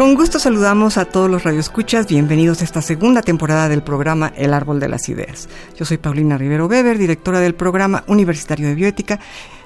Con 0.00 0.14
gusto 0.14 0.38
saludamos 0.38 0.96
a 0.96 1.04
todos 1.04 1.30
los 1.30 1.44
radioescuchas. 1.44 2.06
Bienvenidos 2.06 2.62
a 2.62 2.64
esta 2.64 2.80
segunda 2.80 3.20
temporada 3.20 3.68
del 3.68 3.82
programa 3.82 4.32
El 4.34 4.54
Árbol 4.54 4.80
de 4.80 4.88
las 4.88 5.10
Ideas. 5.10 5.46
Yo 5.78 5.84
soy 5.84 5.98
Paulina 5.98 6.38
Rivero 6.38 6.68
Weber, 6.68 6.96
directora 6.96 7.38
del 7.38 7.54
programa 7.54 8.02
Universitario 8.06 8.66
de 8.66 8.74
Bioética, 8.74 9.20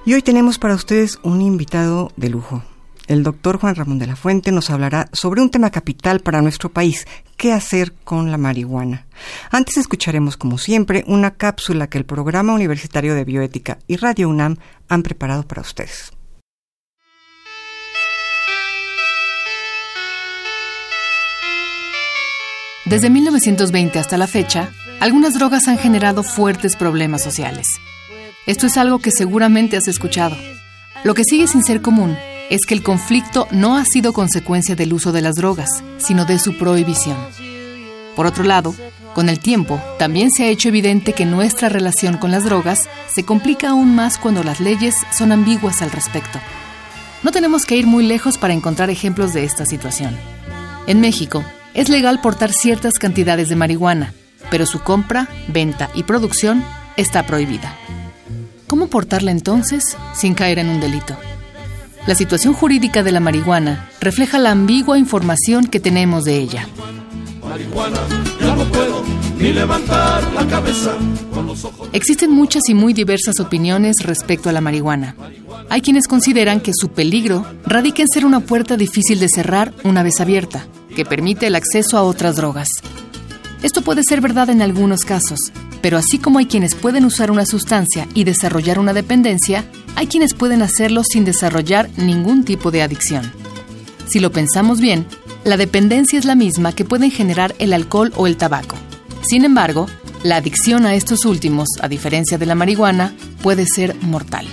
y 0.05 0.13
hoy 0.13 0.23
tenemos 0.23 0.59
para 0.59 0.75
ustedes 0.75 1.21
un 1.23 1.41
invitado 1.41 2.11
de 2.17 2.31
lujo. 2.31 2.65
El 3.07 3.23
doctor 3.23 3.61
Juan 3.61 3.77
Ramón 3.77 4.01
de 4.01 4.09
la 4.09 4.17
Fuente 4.17 4.51
nos 4.51 4.71
hablará 4.71 5.09
sobre 5.13 5.41
un 5.41 5.51
tema 5.51 5.71
capital 5.71 6.19
para 6.19 6.43
nuestro 6.43 6.69
país, 6.69 7.07
qué 7.37 7.53
hacer 7.53 7.93
con 8.03 8.33
la 8.33 8.37
marihuana. 8.37 9.07
Antes 9.53 9.77
escucharemos, 9.77 10.37
como 10.37 10.59
siempre, 10.59 11.05
una 11.07 11.31
cápsula 11.31 11.87
que 11.87 11.99
el 11.99 12.07
Programa 12.07 12.55
Universitario 12.55 13.15
de 13.15 13.23
Bioética 13.23 13.79
y 13.87 13.99
Radio 13.99 14.29
UNAM 14.29 14.57
han 14.89 15.05
preparado 15.05 15.45
para 15.45 15.63
ustedes. 15.63 16.11
Desde 22.85 23.09
1920 23.09 23.99
hasta 23.99 24.19
la 24.19 24.27
fecha, 24.27 24.69
algunas 25.01 25.33
drogas 25.33 25.69
han 25.69 25.79
generado 25.79 26.23
fuertes 26.23 26.77
problemas 26.77 27.23
sociales. 27.23 27.67
Esto 28.47 28.67
es 28.67 28.77
algo 28.77 28.99
que 28.99 29.11
seguramente 29.11 29.79
has 29.79 29.89
escuchado. 29.89 30.37
Lo 31.03 31.15
que 31.15 31.25
sigue 31.25 31.47
sin 31.47 31.65
ser 31.65 31.81
común 31.81 32.15
es 32.51 32.67
que 32.67 32.75
el 32.75 32.83
conflicto 32.83 33.49
no 33.51 33.79
ha 33.79 33.87
sido 33.87 34.13
consecuencia 34.13 34.77
del 34.77 34.93
uso 34.93 35.13
de 35.13 35.23
las 35.23 35.35
drogas, 35.35 35.83
sino 35.97 36.27
de 36.27 36.39
su 36.39 36.59
prohibición. 36.59 37.17
Por 38.17 38.27
otro 38.27 38.45
lado, 38.45 38.75
con 39.15 39.31
el 39.31 39.41
tiempo, 39.41 39.81
también 39.99 40.31
se 40.31 40.45
ha 40.45 40.49
hecho 40.49 40.69
evidente 40.69 41.15
que 41.15 41.25
nuestra 41.25 41.71
relación 41.71 42.19
con 42.19 42.31
las 42.31 42.45
drogas 42.45 42.91
se 43.07 43.25
complica 43.25 43.71
aún 43.71 43.95
más 43.95 44.19
cuando 44.19 44.45
las 44.45 44.61
leyes 44.61 44.95
son 45.11 45.33
ambiguas 45.33 45.81
al 45.81 45.91
respecto. 45.91 46.39
No 47.23 47.33
tenemos 47.33 47.65
que 47.65 47.77
ir 47.77 47.87
muy 47.87 48.07
lejos 48.07 48.37
para 48.37 48.53
encontrar 48.53 48.91
ejemplos 48.91 49.33
de 49.33 49.45
esta 49.45 49.65
situación. 49.65 50.15
En 50.87 51.01
México, 51.01 51.43
es 51.75 51.89
legal 51.89 52.21
portar 52.21 52.53
ciertas 52.53 52.95
cantidades 52.95 53.49
de 53.49 53.57
marihuana, 53.57 54.15
pero 54.51 54.67
su 54.67 54.81
compra, 54.81 55.29
venta 55.49 55.91
y 55.95 56.05
producción 56.05 56.65
está 56.97 57.27
prohibida. 57.27 57.77
¿Cómo 58.67 58.89
portarla 58.89 59.31
entonces 59.31 59.97
sin 60.15 60.35
caer 60.35 60.59
en 60.59 60.69
un 60.69 60.81
delito? 60.81 61.17
La 62.07 62.15
situación 62.15 62.55
jurídica 62.55 63.03
de 63.03 63.13
la 63.13 63.21
marihuana 63.21 63.89
refleja 64.01 64.39
la 64.39 64.51
ambigua 64.51 64.99
información 64.99 65.67
que 65.67 65.81
tenemos 65.81 66.25
de 66.25 66.37
ella. 66.37 66.69
Existen 71.93 72.31
muchas 72.31 72.69
y 72.69 72.75
muy 72.75 72.93
diversas 72.93 73.41
opiniones 73.41 73.97
respecto 74.03 74.49
a 74.49 74.53
la 74.53 74.61
marihuana. 74.61 75.17
Hay 75.71 75.81
quienes 75.81 76.07
consideran 76.07 76.61
que 76.61 76.73
su 76.75 76.89
peligro 76.91 77.47
radica 77.65 78.03
en 78.03 78.09
ser 78.09 78.25
una 78.27 78.41
puerta 78.41 78.77
difícil 78.77 79.19
de 79.19 79.29
cerrar 79.29 79.73
una 79.83 80.03
vez 80.03 80.21
abierta, 80.21 80.67
que 80.95 81.05
permite 81.05 81.47
el 81.47 81.57
acceso 81.57 81.99
a 81.99 82.03
otras 82.03 82.37
drogas. 82.37 82.69
Esto 83.63 83.83
puede 83.83 84.03
ser 84.03 84.21
verdad 84.21 84.51
en 84.51 84.63
algunos 84.63 85.05
casos, 85.05 85.39
pero 85.81 85.99
así 85.99 86.19
como 86.19 86.39
hay 86.39 86.47
quienes 86.47 86.75
pueden 86.75 87.05
usar 87.05 87.31
una 87.31 87.47
sustancia 87.47 88.09
y 88.15 88.25
desarrollar 88.25 88.79
una 88.79 88.93
dependencia, 88.93 89.65
hay 89.97 90.07
quienes 90.07 90.35
pueden 90.35 90.63
hacerlo 90.63 91.03
sin 91.05 91.25
desarrollar 91.25 91.91
ningún 91.97 92.45
tipo 92.45 92.71
de 92.71 92.83
adicción. 92.83 93.31
Si 94.07 94.21
lo 94.21 94.33
pensamos 94.33 94.81
bien, 94.81 95.07
la 95.45 95.57
dependencia 95.57 96.19
es 96.19 96.25
la 96.25 96.35
misma 96.35 96.73
que 96.73 96.85
pueden 96.85 97.11
generar 97.11 97.55
el 97.59 97.73
alcohol 97.73 98.13
o 98.17 98.27
el 98.27 98.37
tabaco. 98.37 98.77
Sin 99.23 99.45
embargo, 99.45 99.87
la 100.23 100.37
adicción 100.37 100.87
a 100.87 100.95
estos 100.95 101.25
últimos, 101.25 101.69
a 101.81 101.89
diferencia 101.89 102.39
de 102.39 102.47
la 102.47 102.55
marihuana, 102.55 103.15
puede 103.43 103.67
ser 103.67 103.95
mortal. 104.03 104.47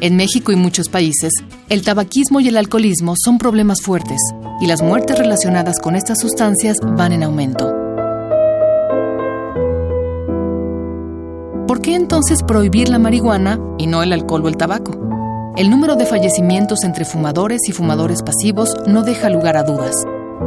En 0.00 0.16
México 0.16 0.52
y 0.52 0.56
muchos 0.56 0.88
países, 0.88 1.32
el 1.68 1.82
tabaquismo 1.82 2.40
y 2.40 2.48
el 2.48 2.56
alcoholismo 2.56 3.14
son 3.16 3.38
problemas 3.38 3.80
fuertes 3.80 4.20
y 4.60 4.66
las 4.66 4.82
muertes 4.82 5.18
relacionadas 5.18 5.78
con 5.78 5.96
estas 5.96 6.20
sustancias 6.20 6.76
van 6.82 7.12
en 7.12 7.22
aumento. 7.22 7.72
¿Por 11.66 11.80
qué 11.80 11.94
entonces 11.94 12.42
prohibir 12.42 12.88
la 12.88 12.98
marihuana 12.98 13.58
y 13.78 13.86
no 13.86 14.02
el 14.02 14.12
alcohol 14.12 14.44
o 14.44 14.48
el 14.48 14.56
tabaco? 14.56 14.92
El 15.56 15.70
número 15.70 15.96
de 15.96 16.04
fallecimientos 16.04 16.84
entre 16.84 17.04
fumadores 17.04 17.68
y 17.68 17.72
fumadores 17.72 18.22
pasivos 18.22 18.76
no 18.86 19.02
deja 19.02 19.30
lugar 19.30 19.56
a 19.56 19.62
dudas. 19.62 19.96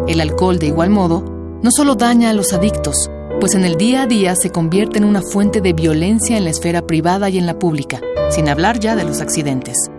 El 0.07 0.21
alcohol, 0.21 0.59
de 0.59 0.67
igual 0.67 0.89
modo, 0.89 1.23
no 1.63 1.71
solo 1.71 1.95
daña 1.95 2.29
a 2.29 2.33
los 2.33 2.53
adictos, 2.53 3.09
pues 3.39 3.55
en 3.55 3.65
el 3.65 3.77
día 3.77 4.03
a 4.03 4.07
día 4.07 4.35
se 4.35 4.51
convierte 4.51 4.99
en 4.99 5.05
una 5.05 5.21
fuente 5.21 5.61
de 5.61 5.73
violencia 5.73 6.37
en 6.37 6.43
la 6.43 6.51
esfera 6.51 6.85
privada 6.85 7.29
y 7.29 7.37
en 7.37 7.45
la 7.45 7.57
pública, 7.57 8.01
sin 8.29 8.49
hablar 8.49 8.79
ya 8.79 8.95
de 8.95 9.03
los 9.03 9.21
accidentes. 9.21 9.89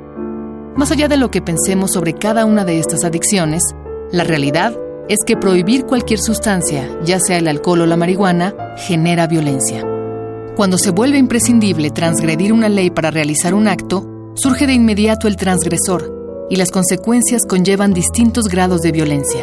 Más 0.79 0.93
allá 0.93 1.09
de 1.09 1.17
lo 1.17 1.29
que 1.29 1.43
pensemos 1.43 1.91
sobre 1.91 2.15
cada 2.15 2.45
una 2.45 2.65
de 2.65 2.79
estas 2.79 3.03
adicciones, 3.03 3.65
la 4.13 4.23
realidad 4.23 4.79
es 5.09 5.19
que 5.27 5.37
prohibir 5.37 5.87
cualquier 5.87 6.21
sustancia, 6.21 6.89
ya 7.03 7.19
sea 7.19 7.39
el 7.39 7.49
alcohol 7.49 7.81
o 7.81 7.87
la 7.87 7.97
marihuana, 7.97 8.55
genera 8.77 9.27
violencia. 9.27 9.85
Cuando 10.55 10.79
se 10.79 10.93
vuelve 10.93 11.19
imprescindible 11.19 11.91
transgredir 11.91 12.53
una 12.53 12.69
ley 12.69 12.91
para 12.91 13.11
realizar 13.11 13.55
un 13.55 13.67
acto, 13.67 14.33
surge 14.37 14.69
de 14.69 14.75
inmediato 14.75 15.27
el 15.27 15.35
transgresor 15.35 16.47
y 16.49 16.55
las 16.55 16.71
consecuencias 16.71 17.45
conllevan 17.45 17.93
distintos 17.93 18.47
grados 18.47 18.81
de 18.81 18.93
violencia. 18.93 19.43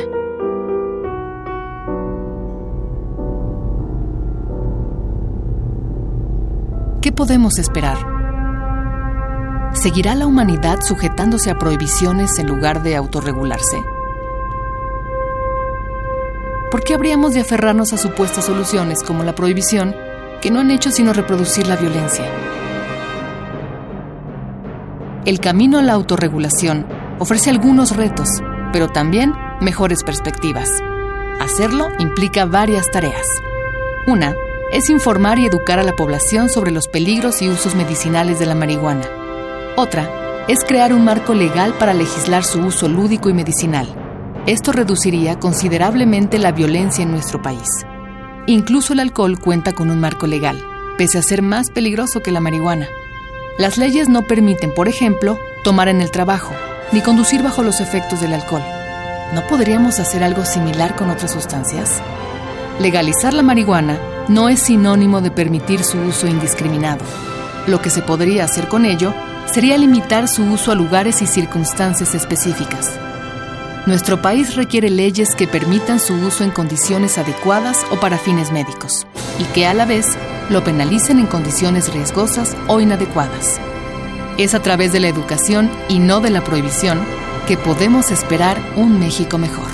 ¿Qué 7.01 7.12
podemos 7.12 7.59
esperar? 7.59 8.25
¿Seguirá 9.75 10.16
la 10.16 10.25
humanidad 10.25 10.80
sujetándose 10.81 11.52
a 11.52 11.59
prohibiciones 11.59 12.40
en 12.40 12.47
lugar 12.47 12.81
de 12.81 12.96
autorregularse? 12.96 13.78
¿Por 16.72 16.81
qué 16.84 16.94
habríamos 16.94 17.34
de 17.34 17.41
aferrarnos 17.41 17.91
a 17.91 17.97
supuestas 17.97 18.46
soluciones 18.46 19.03
como 19.03 19.24
la 19.24 19.36
prohibición 19.36 19.94
que 20.41 20.50
no 20.50 20.62
han 20.62 20.72
hecho 20.72 20.91
sino 20.91 21.12
reproducir 21.12 21.68
la 21.68 21.75
violencia? 21.75 22.25
El 25.25 25.40
camino 25.40 25.78
a 25.78 25.81
la 25.81 25.94
autorregulación 25.94 26.86
ofrece 27.19 27.50
algunos 27.50 27.96
retos, 27.96 28.30
pero 28.72 28.88
también 28.88 29.34
mejores 29.59 30.03
perspectivas. 30.03 30.69
Hacerlo 31.42 31.90
implica 32.00 32.46
varias 32.46 32.90
tareas. 32.92 33.28
Una 34.07 34.36
es 34.72 34.90
informar 34.90 35.38
y 35.38 35.46
educar 35.46 35.80
a 35.80 35.84
la 35.84 35.96
población 35.96 36.50
sobre 36.50 36.72
los 36.72 36.88
peligros 36.88 37.42
y 37.42 37.50
usos 37.50 37.75
medicinales 37.75 38.40
de 38.40 38.46
la 38.46 38.56
marihuana. 38.56 39.25
Otra 39.78 40.46
es 40.47 40.63
crear 40.63 40.94
un 40.94 41.03
marco 41.03 41.34
legal 41.34 41.74
para 41.74 41.94
legislar 41.94 42.46
su 42.46 42.59
uso 42.62 42.88
lúdico 42.88 43.30
y 43.30 43.34
medicinal. 43.34 43.86
Esto 44.46 44.72
reduciría 44.72 45.38
considerablemente 45.38 46.40
la 46.40 46.53
violencia 46.53 47.03
en 47.03 47.12
nuestro 47.12 47.41
país. 47.41 47.68
Incluso 48.47 48.94
el 48.94 49.02
alcohol 49.02 49.38
cuenta 49.38 49.74
con 49.74 49.90
un 49.90 50.00
marco 50.00 50.28
legal, 50.28 50.63
pese 50.97 51.18
a 51.18 51.22
ser 51.22 51.41
más 51.41 51.72
peligroso 51.72 52.22
que 52.22 52.31
la 52.31 52.40
marihuana. 52.40 52.88
Las 53.57 53.77
leyes 53.77 54.07
no 54.07 54.22
permiten, 54.22 54.74
por 54.74 54.88
ejemplo, 54.88 55.38
tomar 55.66 55.89
en 55.89 56.00
el 56.00 56.10
trabajo, 56.10 56.54
ni 56.94 57.01
conducir 57.01 57.44
bajo 57.44 57.62
los 57.62 57.81
efectos 57.81 58.21
del 58.21 58.33
alcohol. 58.33 58.63
¿No 59.33 59.45
podríamos 59.48 60.00
hacer 60.00 60.24
algo 60.24 60.45
similar 60.45 60.95
con 60.95 61.10
otras 61.10 61.31
sustancias? 61.31 62.01
Legalizar 62.80 63.33
la 63.33 63.44
marihuana 63.44 64.00
no 64.30 64.48
es 64.48 64.62
sinónimo 64.62 65.19
de 65.19 65.31
permitir 65.31 65.83
su 65.83 65.98
uso 66.00 66.28
indiscriminado. 66.28 67.04
Lo 67.68 67.81
que 67.81 67.89
se 67.89 68.01
podría 68.01 68.45
hacer 68.45 68.69
con 68.69 68.86
ello 68.86 69.13
sería 69.51 69.77
limitar 69.77 70.27
su 70.27 70.44
uso 70.44 70.71
a 70.71 70.75
lugares 70.75 71.21
y 71.21 71.27
circunstancias 71.27 72.15
específicas. 72.15 72.92
Nuestro 73.86 74.21
país 74.21 74.56
requiere 74.56 74.89
leyes 74.89 75.36
que 75.36 75.47
permitan 75.47 76.00
su 76.00 76.15
uso 76.15 76.44
en 76.44 76.50
condiciones 76.50 77.18
adecuadas 77.18 77.86
o 77.92 78.00
para 78.00 78.18
fines 78.18 78.51
médicos, 78.51 79.06
y 79.39 79.44
que 79.53 79.68
a 79.68 79.74
la 79.74 79.86
vez 79.86 80.07
lo 80.50 80.63
penalicen 80.63 81.19
en 81.19 81.27
condiciones 81.27 81.94
riesgosas 81.94 82.56
o 82.68 82.81
inadecuadas. 82.81 83.59
Es 84.38 84.53
a 84.56 84.62
través 84.62 84.92
de 84.92 85.00
la 85.00 85.07
educación 85.07 85.69
y 85.88 86.00
no 86.00 86.19
de 86.19 86.31
la 86.31 86.44
prohibición 86.44 87.00
que 87.47 87.57
podemos 87.57 88.09
esperar 88.09 88.57
un 88.75 89.00
México 89.00 89.38
mejor. 89.38 89.69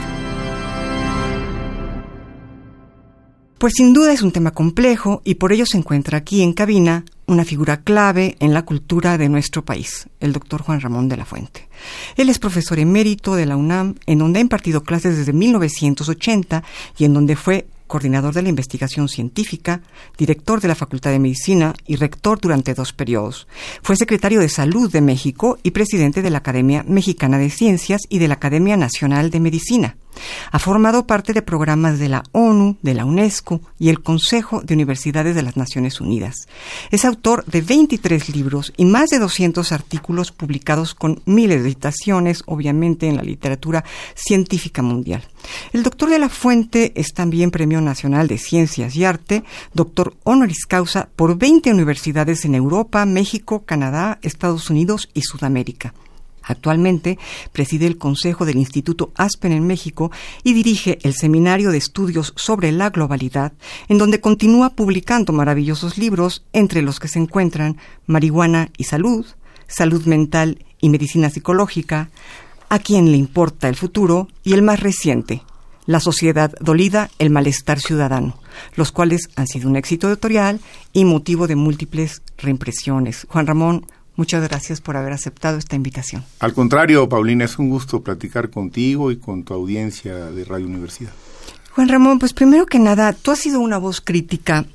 Pues 3.58 3.74
sin 3.76 3.94
duda 3.94 4.12
es 4.12 4.24
un 4.24 4.32
tema 4.32 4.52
complejo 4.52 5.22
y 5.24 5.36
por 5.36 5.54
ello 5.54 5.66
se 5.66 5.78
encuentra 5.78 6.18
aquí 6.18 6.42
en 6.42 6.52
cabina 6.52 7.06
una 7.32 7.46
figura 7.46 7.82
clave 7.82 8.36
en 8.40 8.54
la 8.54 8.64
cultura 8.64 9.18
de 9.18 9.30
nuestro 9.30 9.64
país, 9.64 10.08
el 10.20 10.34
doctor 10.34 10.62
Juan 10.62 10.82
Ramón 10.82 11.08
de 11.08 11.18
la 11.18 11.26
Fuente. 11.26 11.70
Él 12.18 12.30
es 12.30 12.40
profesor 12.40 12.78
emérito 12.78 13.36
de 13.36 13.46
la 13.46 13.56
UNAM, 13.56 13.96
en 14.06 14.20
donde 14.20 14.40
ha 14.40 14.42
impartido 14.42 14.84
clases 14.84 15.18
desde 15.18 15.34
1980 15.34 16.64
y 16.98 17.06
en 17.06 17.14
donde 17.14 17.36
fue 17.36 17.68
coordinador 17.88 18.34
de 18.34 18.42
la 18.42 18.50
investigación 18.50 19.10
científica, 19.10 19.82
director 20.18 20.62
de 20.62 20.70
la 20.70 20.76
Facultad 20.76 21.12
de 21.12 21.20
Medicina 21.20 21.74
y 21.86 21.98
rector 21.98 22.40
durante 22.40 22.74
dos 22.74 22.94
periodos. 22.94 23.48
Fue 23.82 23.96
secretario 23.96 24.40
de 24.40 24.48
Salud 24.48 24.92
de 24.92 25.02
México 25.02 25.58
y 25.62 25.72
presidente 25.72 26.22
de 26.22 26.30
la 26.30 26.38
Academia 26.38 26.84
Mexicana 26.88 27.38
de 27.38 27.50
Ciencias 27.50 28.02
y 28.08 28.20
de 28.20 28.30
la 28.30 28.36
Academia 28.36 28.78
Nacional 28.78 29.30
de 29.30 29.40
Medicina. 29.42 29.98
Ha 30.52 30.60
formado 30.60 31.08
parte 31.08 31.34
de 31.34 31.42
programas 31.42 32.00
de 32.00 32.10
la 32.10 32.24
ONU, 32.32 32.78
de 32.82 32.94
la 32.94 33.06
UNESCO 33.06 33.62
y 33.80 33.90
el 33.90 34.02
Consejo 34.02 34.62
de 34.62 34.74
Universidades 34.74 35.36
de 35.36 35.42
las 35.42 35.58
Naciones 35.58 36.02
Unidas. 36.02 36.48
Es 36.92 37.06
autor 37.06 37.46
de 37.46 37.62
23 37.62 38.30
libros 38.30 38.74
y 38.78 38.86
más 38.86 39.10
de 39.10 39.20
200 39.20 39.72
artículos 39.72 40.32
publicados 40.32 40.94
con 40.94 41.22
miles 41.26 41.64
de 41.64 41.70
citaciones, 41.70 42.44
obviamente, 42.46 43.08
en 43.08 43.18
la 43.18 43.24
literatura 43.24 43.84
científica 44.16 44.82
mundial. 44.82 45.24
El 45.74 45.84
doctor 45.84 46.10
de 46.10 46.20
la 46.20 46.30
Fuente 46.30 46.92
es 46.96 47.14
también 47.14 47.52
Premio 47.52 47.82
Nacional 47.82 48.28
de 48.28 48.38
Ciencias 48.38 48.96
y 48.96 49.06
Arte, 49.06 49.44
doctor 49.74 50.16
honoris 50.24 50.66
causa 50.66 51.10
por 51.16 51.38
20 51.38 51.72
universidades 51.72 52.46
en 52.46 52.56
Europa, 52.56 53.06
México, 53.06 53.64
Canadá, 53.66 54.20
Estados 54.22 54.70
Unidos 54.70 55.10
y 55.14 55.22
Sudamérica. 55.22 55.94
Actualmente 56.44 57.20
preside 57.52 57.88
el 57.88 57.98
Consejo 57.98 58.46
del 58.46 58.58
Instituto 58.58 59.12
Aspen 59.16 59.52
en 59.52 59.68
México 59.68 60.12
y 60.44 60.54
dirige 60.54 61.00
el 61.04 61.14
Seminario 61.14 61.72
de 61.72 61.78
Estudios 61.78 62.34
sobre 62.36 62.72
la 62.72 62.90
Globalidad, 62.90 63.54
en 63.88 63.98
donde 63.98 64.22
continúa 64.22 64.72
publicando 64.72 65.34
maravillosos 65.34 65.98
libros, 65.98 66.44
entre 66.54 66.82
los 66.82 67.00
que 67.00 67.08
se 67.08 67.20
encuentran 67.20 67.78
Marihuana 68.08 68.70
y 68.78 68.86
Salud, 68.86 69.26
Salud 69.68 70.06
Mental 70.06 70.66
y 70.80 70.90
Medicina 70.90 71.30
Psicológica, 71.30 72.10
A 72.70 72.80
quién 72.80 73.12
le 73.12 73.18
importa 73.18 73.68
el 73.68 73.76
futuro 73.76 74.30
y 74.44 74.54
el 74.54 74.62
más 74.62 74.80
reciente, 74.80 75.44
La 75.86 76.00
Sociedad 76.00 76.54
Dolida, 76.60 77.10
el 77.20 77.30
Malestar 77.30 77.80
Ciudadano, 77.80 78.40
los 78.76 78.92
cuales 78.92 79.30
han 79.36 79.48
sido 79.48 79.70
un 79.70 79.76
éxito 79.76 80.08
editorial 80.08 80.60
y 80.94 81.06
motivo 81.06 81.48
de 81.48 81.56
múltiples 81.56 82.22
reimpresiones. 82.38 83.28
Juan 83.30 83.48
Ramón, 83.48 83.86
Muchas 84.22 84.48
gracias 84.48 84.82
por 84.82 84.98
haber 84.98 85.14
aceptado 85.14 85.58
esta 85.58 85.76
invitación. 85.76 86.24
Al 86.42 86.54
contrario, 86.54 87.10
Paulina, 87.10 87.46
es 87.46 87.58
un 87.58 87.72
gusto 87.72 88.04
platicar 88.04 88.52
contigo 88.52 89.12
y 89.12 89.18
con 89.18 89.44
tu 89.44 89.56
audiencia 89.56 90.14
de 90.30 90.46
Radio 90.46 90.68
Universidad. 90.68 91.12
Juan 91.72 91.90
Ramón, 91.90 92.20
pues 92.20 92.32
primero 92.32 92.68
que 92.68 92.78
nada, 92.78 93.14
tú 93.14 93.32
has 93.32 93.40
sido 93.40 93.60
una 93.60 93.80
voz 93.80 94.00
crítica 94.00 94.66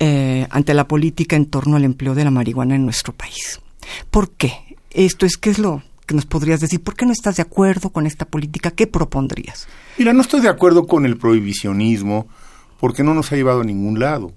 eh, 0.00 0.46
ante 0.48 0.72
la 0.72 0.88
política 0.88 1.36
en 1.36 1.44
torno 1.44 1.76
al 1.76 1.84
empleo 1.84 2.14
de 2.14 2.24
la 2.24 2.30
marihuana 2.30 2.74
en 2.74 2.86
nuestro 2.86 3.12
país. 3.12 3.60
¿Por 4.10 4.30
qué? 4.30 4.54
Esto 4.92 5.26
es, 5.26 5.36
¿qué 5.36 5.50
es 5.50 5.58
lo 5.58 5.82
que 6.06 6.14
nos 6.14 6.24
podrías 6.24 6.60
decir? 6.62 6.82
¿Por 6.82 6.96
qué 6.96 7.04
no 7.04 7.12
estás 7.12 7.36
de 7.36 7.42
acuerdo 7.42 7.90
con 7.90 8.06
esta 8.06 8.24
política? 8.24 8.70
¿Qué 8.70 8.86
propondrías? 8.86 9.68
Mira, 9.98 10.14
no 10.14 10.22
estoy 10.22 10.40
de 10.40 10.48
acuerdo 10.48 10.86
con 10.86 11.04
el 11.04 11.18
prohibicionismo 11.18 12.28
porque 12.80 13.02
no 13.02 13.12
nos 13.12 13.30
ha 13.30 13.36
llevado 13.36 13.60
a 13.60 13.64
ningún 13.64 14.00
lado. 14.00 14.32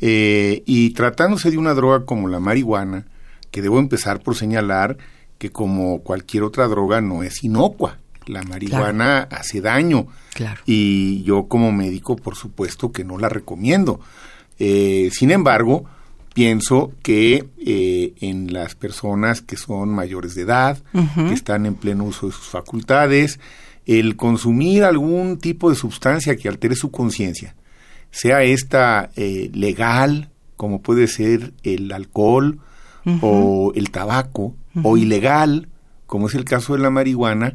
Eh, 0.00 0.64
y 0.66 0.90
tratándose 0.90 1.52
de 1.52 1.58
una 1.58 1.74
droga 1.74 2.04
como 2.04 2.26
la 2.26 2.40
marihuana, 2.40 3.06
que 3.52 3.62
debo 3.62 3.78
empezar 3.78 4.20
por 4.20 4.34
señalar 4.34 4.98
que 5.38 5.50
como 5.50 6.00
cualquier 6.02 6.42
otra 6.42 6.66
droga 6.66 7.00
no 7.00 7.22
es 7.22 7.44
inocua. 7.44 7.98
La 8.26 8.42
marihuana 8.42 9.28
hace 9.30 9.60
daño. 9.60 10.06
Claro. 10.34 10.60
Y 10.66 11.22
yo 11.22 11.48
como 11.48 11.70
médico, 11.72 12.16
por 12.16 12.36
supuesto 12.36 12.90
que 12.92 13.04
no 13.04 13.18
la 13.18 13.28
recomiendo. 13.28 14.00
Eh, 14.58 15.10
sin 15.12 15.30
embargo, 15.30 15.84
pienso 16.34 16.92
que 17.02 17.48
eh, 17.58 18.14
en 18.20 18.52
las 18.52 18.74
personas 18.74 19.42
que 19.42 19.56
son 19.56 19.90
mayores 19.90 20.34
de 20.34 20.42
edad, 20.42 20.78
que 20.92 21.34
están 21.34 21.66
en 21.66 21.74
pleno 21.74 22.04
uso 22.04 22.26
de 22.26 22.32
sus 22.32 22.46
facultades, 22.46 23.40
el 23.86 24.16
consumir 24.16 24.84
algún 24.84 25.38
tipo 25.38 25.70
de 25.70 25.76
sustancia 25.76 26.36
que 26.36 26.48
altere 26.48 26.76
su 26.76 26.90
conciencia, 26.90 27.54
sea 28.10 28.42
esta 28.42 29.10
eh, 29.16 29.50
legal, 29.52 30.30
como 30.56 30.80
puede 30.80 31.08
ser 31.08 31.52
el 31.64 31.90
alcohol, 31.90 32.60
o 33.20 33.72
el 33.74 33.90
tabaco 33.90 34.54
o 34.82 34.96
ilegal, 34.96 35.68
como 36.06 36.28
es 36.28 36.34
el 36.34 36.44
caso 36.44 36.74
de 36.74 36.80
la 36.80 36.90
marihuana, 36.90 37.54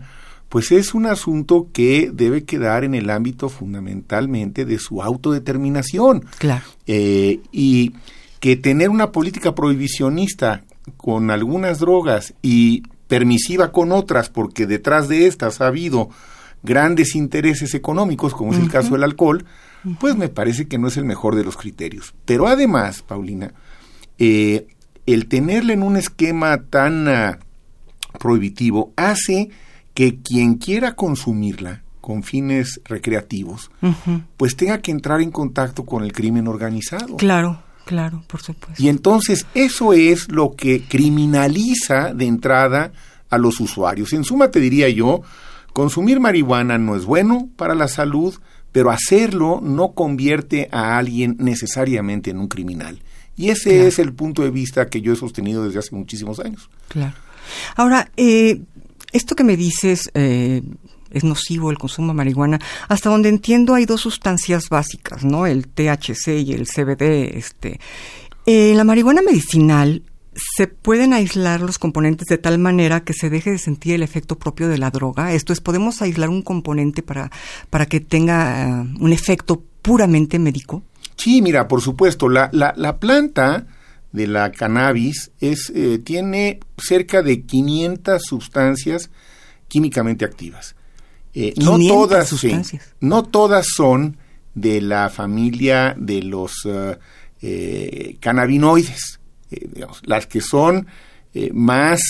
pues 0.50 0.72
es 0.72 0.94
un 0.94 1.06
asunto 1.06 1.68
que 1.74 2.10
debe 2.14 2.46
quedar 2.46 2.84
en 2.84 2.96
el 2.96 3.10
ámbito 3.10 3.50
fundamentalmente 3.50 4.66
de 4.66 4.80
su 4.80 5.02
autodeterminación. 5.02 6.26
Claro. 6.38 6.64
Eh, 6.86 7.42
y 7.52 7.94
que 8.40 8.56
tener 8.56 8.90
una 8.90 9.12
política 9.12 9.56
prohibicionista 9.56 10.64
con 10.96 11.32
algunas 11.32 11.80
drogas 11.80 12.34
y 12.42 12.84
permisiva 13.08 13.72
con 13.72 13.92
otras, 13.92 14.30
porque 14.30 14.68
detrás 14.68 15.08
de 15.08 15.28
estas 15.28 15.62
ha 15.62 15.68
habido 15.68 16.10
grandes 16.64 17.16
intereses 17.16 17.74
económicos, 17.74 18.34
como 18.34 18.54
es 18.54 18.60
el 18.60 18.70
caso 18.70 18.94
del 18.94 19.04
alcohol, 19.04 19.46
pues 20.00 20.16
me 20.16 20.30
parece 20.30 20.68
que 20.68 20.78
no 20.78 20.88
es 20.88 20.98
el 20.98 21.06
mejor 21.06 21.36
de 21.36 21.44
los 21.44 21.56
criterios. 21.56 22.14
Pero 22.26 22.48
además, 22.48 23.02
Paulina, 23.02 23.54
eh, 24.18 24.68
el 25.08 25.28
tenerla 25.28 25.74
en 25.74 25.82
un 25.82 25.98
esquema 25.98 26.58
tan 26.58 27.08
ah, 27.08 27.40
prohibitivo 28.20 28.92
hace 28.96 29.50
que 29.96 30.18
quien 30.18 30.56
quiera 30.56 30.96
consumirla 30.96 31.82
con 32.02 32.24
fines 32.24 32.80
recreativos, 32.86 33.70
pues 34.38 34.56
tenga 34.56 34.82
que 34.82 34.92
entrar 34.92 35.20
en 35.20 35.32
contacto 35.32 35.86
con 35.86 36.04
el 36.06 36.14
crimen 36.14 36.48
organizado. 36.48 37.18
Claro, 37.18 37.64
claro, 37.86 38.24
por 38.28 38.42
supuesto. 38.42 38.82
Y 38.82 38.88
entonces 38.88 39.46
eso 39.54 39.92
es 39.92 40.32
lo 40.32 40.56
que 40.56 40.84
criminaliza 40.84 42.14
de 42.14 42.26
entrada 42.26 42.94
a 43.30 43.38
los 43.38 43.60
usuarios. 43.60 44.14
En 44.14 44.24
suma, 44.24 44.52
te 44.52 44.62
diría 44.62 44.88
yo, 44.88 45.22
consumir 45.74 46.22
marihuana 46.22 46.78
no 46.78 46.96
es 46.96 47.04
bueno 47.04 47.50
para 47.58 47.76
la 47.76 47.90
salud, 47.90 48.36
pero 48.72 48.90
hacerlo 48.90 49.60
no 49.62 49.92
convierte 49.92 50.70
a 50.72 50.98
alguien 50.98 51.36
necesariamente 51.40 52.30
en 52.30 52.40
un 52.40 52.48
criminal. 52.48 53.02
Y 53.38 53.50
ese 53.50 53.88
es 53.88 54.00
el 54.00 54.14
punto 54.14 54.42
de 54.42 54.50
vista 54.50 54.88
que 54.88 55.00
yo 55.00 55.14
he 55.14 55.16
sostenido 55.16 55.64
desde 55.64 55.80
hace 55.80 55.96
muchísimos 55.96 56.40
años. 56.40 56.70
Claro. 56.90 57.16
Ahora, 57.76 58.12
eh, 58.18 58.62
esto 59.14 59.36
que 59.36 59.44
me 59.44 59.56
dices, 59.56 60.10
eh, 60.16 60.64
es 61.12 61.24
nocivo 61.24 61.72
el 61.72 61.78
consumo 61.78 62.10
de 62.10 62.16
marihuana. 62.16 62.60
Hasta 62.88 63.10
donde 63.10 63.30
entiendo 63.30 63.74
hay 63.76 63.86
dos 63.86 64.02
sustancias 64.02 64.70
básicas, 64.70 65.24
¿no? 65.24 65.46
El 65.46 65.68
THC 65.68 66.40
y 66.40 66.54
el 66.54 66.68
CBD. 66.68 67.38
Este. 67.38 67.80
En 68.46 68.76
la 68.78 68.84
marihuana 68.84 69.22
medicinal 69.22 70.04
se 70.56 70.68
pueden 70.68 71.14
aislar 71.14 71.62
los 71.62 71.80
componentes 71.80 72.28
de 72.28 72.38
tal 72.38 72.60
manera 72.60 73.04
que 73.04 73.14
se 73.14 73.30
deje 73.30 73.52
de 73.52 73.58
sentir 73.58 73.96
el 73.96 74.04
efecto 74.04 74.38
propio 74.38 74.68
de 74.68 74.78
la 74.78 74.92
droga. 74.92 75.34
Esto 75.34 75.54
es, 75.54 75.62
podemos 75.62 76.02
aislar 76.02 76.30
un 76.30 76.42
componente 76.42 77.02
para, 77.02 77.32
para 77.70 77.88
que 77.88 78.00
tenga 78.00 78.64
eh, 78.64 78.96
un 79.00 79.14
efecto 79.14 79.64
puramente 79.82 80.38
médico. 80.38 80.84
Sí, 81.18 81.42
mira, 81.42 81.68
por 81.68 81.82
supuesto, 81.82 82.30
la, 82.30 82.50
la, 82.54 82.74
la 82.78 82.98
planta 82.98 83.66
de 84.12 84.28
la 84.28 84.52
cannabis 84.52 85.32
es, 85.40 85.72
eh, 85.76 86.00
tiene 86.00 86.60
cerca 86.78 87.22
de 87.22 87.44
500 87.44 88.22
sustancias 88.24 89.10
químicamente 89.68 90.26
activas. 90.26 90.76
Eh, 91.34 91.54
no 91.58 91.78
todas, 91.78 92.34
no 93.00 93.24
todas 93.24 93.68
son 93.76 94.18
de 94.56 94.82
la 94.82 95.10
familia 95.10 95.94
de 95.98 96.24
los 96.24 96.68
eh, 97.42 98.18
cannabinoides. 98.20 99.20
Digamos, 99.50 100.02
las 100.04 100.26
que 100.26 100.42
son 100.42 100.88
más 101.54 102.02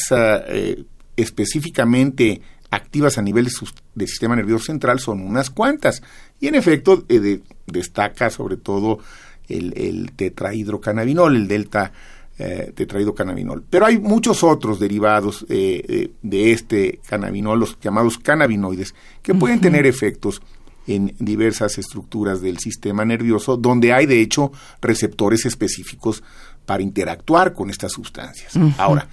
específicamente 1.18 2.42
activas 2.72 3.18
a 3.18 3.22
nivel 3.22 3.50
del 3.96 4.08
sistema 4.08 4.36
nervioso 4.36 4.66
central 4.66 5.00
son 5.00 5.22
unas 5.22 5.50
cuantas. 5.50 6.02
Y 6.40 6.48
en 6.48 6.56
efecto, 6.56 7.06
eh, 7.10 7.42
destaca 7.66 8.30
sobre 8.30 8.58
todo 8.58 9.00
el, 9.48 9.74
el, 9.76 10.12
tetrahidrocannabinol, 10.14 11.36
el 11.36 11.48
delta 11.48 11.92
eh, 12.38 12.72
tetrahidrocannabinol. 12.76 13.64
Pero 13.70 13.86
hay 13.86 13.98
muchos 13.98 14.44
otros 14.44 14.80
derivados 14.80 15.46
eh, 15.50 16.12
de 16.22 16.52
este 16.52 17.00
cannabinol, 17.08 17.60
los 17.60 17.80
llamados 17.80 18.18
cannabinoides, 18.18 18.94
que 19.22 19.34
pueden 19.34 19.60
tener 19.60 19.86
efectos 19.86 20.42
en 20.88 21.14
diversas 21.20 21.78
estructuras 21.78 22.42
del 22.42 22.60
sistema 22.60 23.06
nervioso, 23.06 23.58
donde 23.58 23.94
hay 23.94 24.06
de 24.06 24.22
hecho 24.22 24.52
receptores 24.82 25.46
específicos 25.46 26.24
para 26.66 26.84
interactuar 26.84 27.54
con 27.54 27.70
estas 27.70 27.94
sustancias. 27.94 28.54
Ahora, 28.78 29.08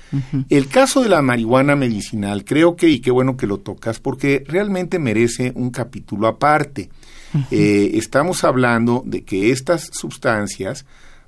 el 0.49 0.69
caso 0.69 1.03
de 1.03 1.09
la 1.09 1.23
marihuana 1.23 1.77
medicinal, 1.77 2.45
creo 2.45 2.75
que, 2.75 2.89
y 2.89 3.01
qué 3.01 3.11
bueno 3.11 3.37
que 3.37 3.47
lo 3.47 3.59
tocas, 3.59 4.01
porque 4.01 4.45
realmente 4.47 4.99
merece 4.99 5.53
un 5.55 5.71
capítulo 5.71 6.27
aparte. 6.27 6.91
Eh, 7.51 7.93
estamos 7.95 8.45
hablando 8.45 9.03
de 9.05 9.25
que 9.25 9.51
estas 9.51 9.91
sustancias, 9.93 10.87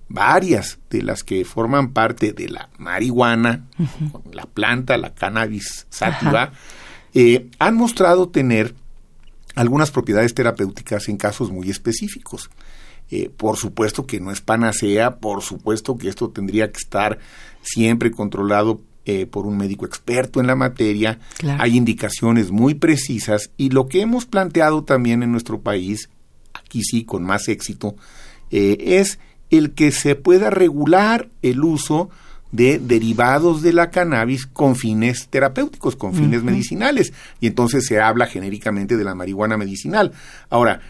varias 0.08 0.78
de 0.90 1.02
las 1.02 1.24
que 1.24 1.44
forman 1.44 1.92
parte 1.92 2.32
de 2.32 2.48
la 2.48 2.68
marihuana, 2.78 3.66
la 4.32 4.44
planta, 4.44 4.96
la 4.96 5.14
cannabis 5.14 5.86
sativa, 5.90 6.52
eh, 7.14 7.48
han 7.58 7.76
mostrado 7.76 8.28
tener 8.28 8.74
algunas 9.54 9.90
propiedades 9.90 10.34
terapéuticas 10.34 11.08
en 11.08 11.16
casos 11.16 11.50
muy 11.50 11.70
específicos. 11.70 12.50
Eh, 13.10 13.30
por 13.34 13.56
supuesto 13.56 14.06
que 14.06 14.20
no 14.20 14.30
es 14.30 14.40
panacea, 14.40 15.16
por 15.16 15.42
supuesto 15.42 15.96
que 15.96 16.08
esto 16.08 16.30
tendría 16.30 16.70
que 16.72 16.78
estar 16.78 17.18
siempre 17.62 18.10
controlado 18.10 18.80
eh, 19.08 19.26
por 19.26 19.46
un 19.46 19.56
médico 19.56 19.86
experto 19.86 20.40
en 20.40 20.48
la 20.48 20.56
materia. 20.56 21.20
Hay 21.58 21.76
indicaciones 21.76 22.50
muy 22.50 22.74
precisas 22.74 23.50
y 23.56 23.70
lo 23.70 23.86
que 23.86 24.00
hemos 24.00 24.26
planteado 24.26 24.82
también 24.82 25.22
en 25.22 25.30
nuestro 25.30 25.60
país, 25.60 26.10
aquí 26.52 26.82
sí 26.82 27.04
con 27.04 27.22
más 27.22 27.46
éxito, 27.46 27.94
eh, 28.50 28.76
es 28.80 29.20
el 29.50 29.74
que 29.74 29.92
se 29.92 30.16
pueda 30.16 30.50
regular 30.50 31.28
el 31.42 31.62
uso 31.62 32.10
de 32.50 32.80
derivados 32.80 33.62
de 33.62 33.72
la 33.72 33.90
cannabis 33.90 34.46
con 34.46 34.74
fines 34.74 35.28
terapéuticos, 35.28 35.94
con 35.94 36.12
fines 36.12 36.42
medicinales. 36.42 37.12
Y 37.40 37.46
entonces 37.46 37.86
se 37.86 38.00
habla 38.00 38.26
genéricamente 38.26 38.96
de 38.96 39.04
la 39.04 39.14
marihuana 39.14 39.56
medicinal. 39.56 40.12
Ahora, 40.50 40.80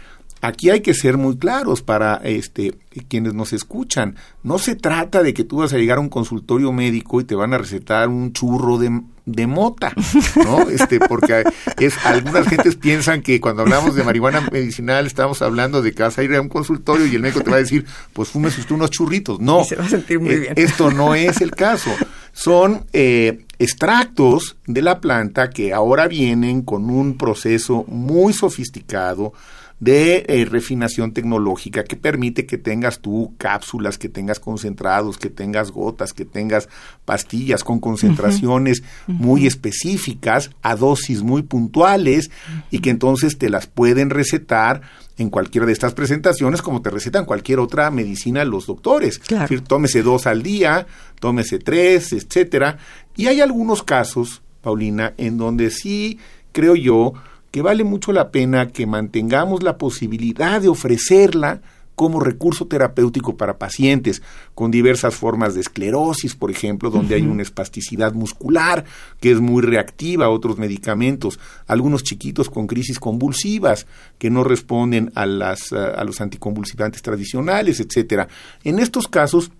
aquí 0.47 0.71
hay 0.71 0.81
que 0.81 0.95
ser 0.95 1.17
muy 1.17 1.37
claros 1.37 1.83
para 1.83 2.21
este 2.23 2.75
quienes 3.09 3.35
nos 3.35 3.53
escuchan. 3.53 4.17
No 4.43 4.59
se 4.59 4.75
trata 4.75 5.23
de 5.23 5.35
que 5.35 5.45
tú 5.45 5.59
vas 5.59 5.73
a 5.73 5.77
llegar 5.77 5.99
a 5.99 6.01
un 6.01 6.09
consultorio 6.09 6.73
médico 6.73 7.21
y 7.21 7.25
te 7.25 7.35
van 7.35 7.53
a 7.53 7.59
recetar 7.59 8.09
un 8.09 8.33
churro 8.33 8.79
de, 8.79 9.03
de 9.27 9.47
mota, 9.47 9.93
¿no? 10.37 10.71
Este, 10.77 11.01
porque 11.01 11.45
es 11.79 11.95
algunas 12.07 12.47
gentes 12.49 12.77
piensan 12.77 13.23
que 13.23 13.41
cuando 13.41 13.63
hablamos 13.63 13.95
de 13.95 14.05
marihuana 14.05 14.49
medicinal 14.53 15.07
estamos 15.07 15.43
hablando 15.43 15.83
de 15.83 15.93
que 15.93 16.03
vas 16.03 16.17
a 16.17 16.23
ir 16.23 16.35
a 16.35 16.41
un 16.41 16.49
consultorio 16.49 17.07
y 17.07 17.15
el 17.15 17.23
médico 17.23 17.43
te 17.43 17.51
va 17.51 17.57
a 17.57 17.61
decir, 17.61 17.85
pues 18.13 18.29
fumes 18.29 18.57
usted 18.57 18.75
unos 18.75 18.91
churritos. 18.91 19.41
No, 19.41 19.65
se 19.65 19.77
va 19.77 19.85
a 19.85 19.89
sentir 19.89 20.21
muy 20.21 20.31
eh, 20.31 20.39
bien. 20.39 20.53
esto 20.57 20.91
no 20.91 21.15
es 21.15 21.41
el 21.41 21.51
caso. 21.51 21.91
Son 22.33 22.87
eh, 22.93 23.45
extractos 23.59 24.57
de 24.67 24.83
la 24.83 25.01
planta 25.01 25.51
que 25.51 25.73
ahora 25.73 26.07
vienen 26.07 26.63
con 26.63 26.89
un 26.89 27.19
proceso 27.19 27.85
muy 27.89 28.33
sofisticado 28.33 29.33
de 29.79 30.25
eh, 30.29 30.47
refinación 30.47 31.13
tecnológica 31.13 31.85
que 31.85 31.97
permite 31.97 32.47
que 32.47 32.57
tengas 32.57 33.01
tú 33.01 33.35
cápsulas, 33.37 33.99
que 33.99 34.09
tengas 34.09 34.41
concentrados, 34.41 35.19
que 35.19 35.29
tengas 35.29 35.71
gotas, 35.71 36.15
que 36.15 36.25
tengas 36.25 36.69
pastillas 37.05 37.63
con 37.63 37.79
concentraciones 37.79 38.83
muy 39.07 39.47
específicas, 39.47 40.51
a 40.63 40.77
dosis 40.77 41.23
muy 41.23 41.43
puntuales 41.43 42.31
y 42.71 42.79
que 42.79 42.91
entonces 42.91 43.37
te 43.37 43.51
las 43.51 43.67
pueden 43.67 44.09
recetar 44.09 44.81
en 45.19 45.31
cualquiera 45.31 45.67
de 45.67 45.73
estas 45.73 45.95
presentaciones 45.95 46.63
como 46.63 46.81
te 46.81 46.91
recetan 46.91 47.27
cualquier 47.27 47.59
otra 47.59 47.91
medicina 47.91 48.45
los 48.45 48.67
doctores. 48.67 49.21
Es 49.29 49.41
decir, 49.41 49.61
tómese 49.63 50.03
dos 50.03 50.27
al 50.27 50.43
día, 50.43 50.87
tómese 51.21 51.59
tres, 51.59 52.13
etcétera. 52.13 52.79
Y 53.15 53.27
hay 53.27 53.41
algunos 53.43 53.83
casos, 53.83 54.43
Paulina, 54.63 55.13
en 55.19 55.37
donde 55.37 55.71
sí 55.71 56.19
creo 56.53 56.75
yo 56.75 57.13
que 57.57 57.63
vale 57.63 57.85
mucho 57.85 58.13
la 58.13 58.33
pena 58.33 58.69
que 58.69 58.87
mantengamos 58.87 59.63
la 59.63 59.79
posibilidad 59.79 60.61
de 60.61 60.69
ofrecerla 60.69 61.63
como 61.95 62.21
recurso 62.21 62.67
terapéutico 62.67 63.39
para 63.39 63.57
pacientes 63.57 64.21
con 64.55 64.71
diversas 64.71 65.15
formas 65.15 65.55
de 65.55 65.63
esclerosis, 65.63 66.37
por 66.37 66.51
ejemplo, 66.51 66.91
donde 66.91 67.15
hay 67.15 67.23
una 67.23 67.41
espasticidad 67.41 68.13
muscular 68.13 68.85
que 69.21 69.31
es 69.31 69.41
muy 69.41 69.63
reactiva 69.63 70.27
a 70.27 70.29
otros 70.29 70.59
medicamentos, 70.59 71.41
algunos 71.67 72.03
chiquitos 72.03 72.51
con 72.51 72.67
crisis 72.67 72.99
convulsivas 72.99 73.87
que 74.19 74.29
no 74.29 74.45
responden 74.45 75.11
a, 75.15 75.25
las, 75.25 75.73
a 75.73 76.05
los 76.05 76.21
anticonvulsivantes 76.21 77.01
tradicionales, 77.01 77.81
etcétera. 77.81 78.29
En 78.65 78.79
estos 78.79 79.09
casos 79.09 79.51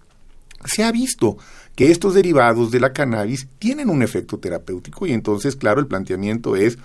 se 0.67 0.85
ha 0.85 0.93
visto 0.93 1.39
que 1.75 1.91
estos 1.91 2.13
derivados 2.13 2.71
de 2.71 2.81
la 2.81 2.93
cannabis 2.93 3.49
tienen 3.59 3.89
un 3.89 4.03
efecto 4.03 4.39
terapéutico 4.39 5.07
y 5.07 5.15
entonces, 5.15 5.57
claro, 5.57 5.81
el 5.81 5.87
planteamiento 5.87 6.57
es 6.57 6.77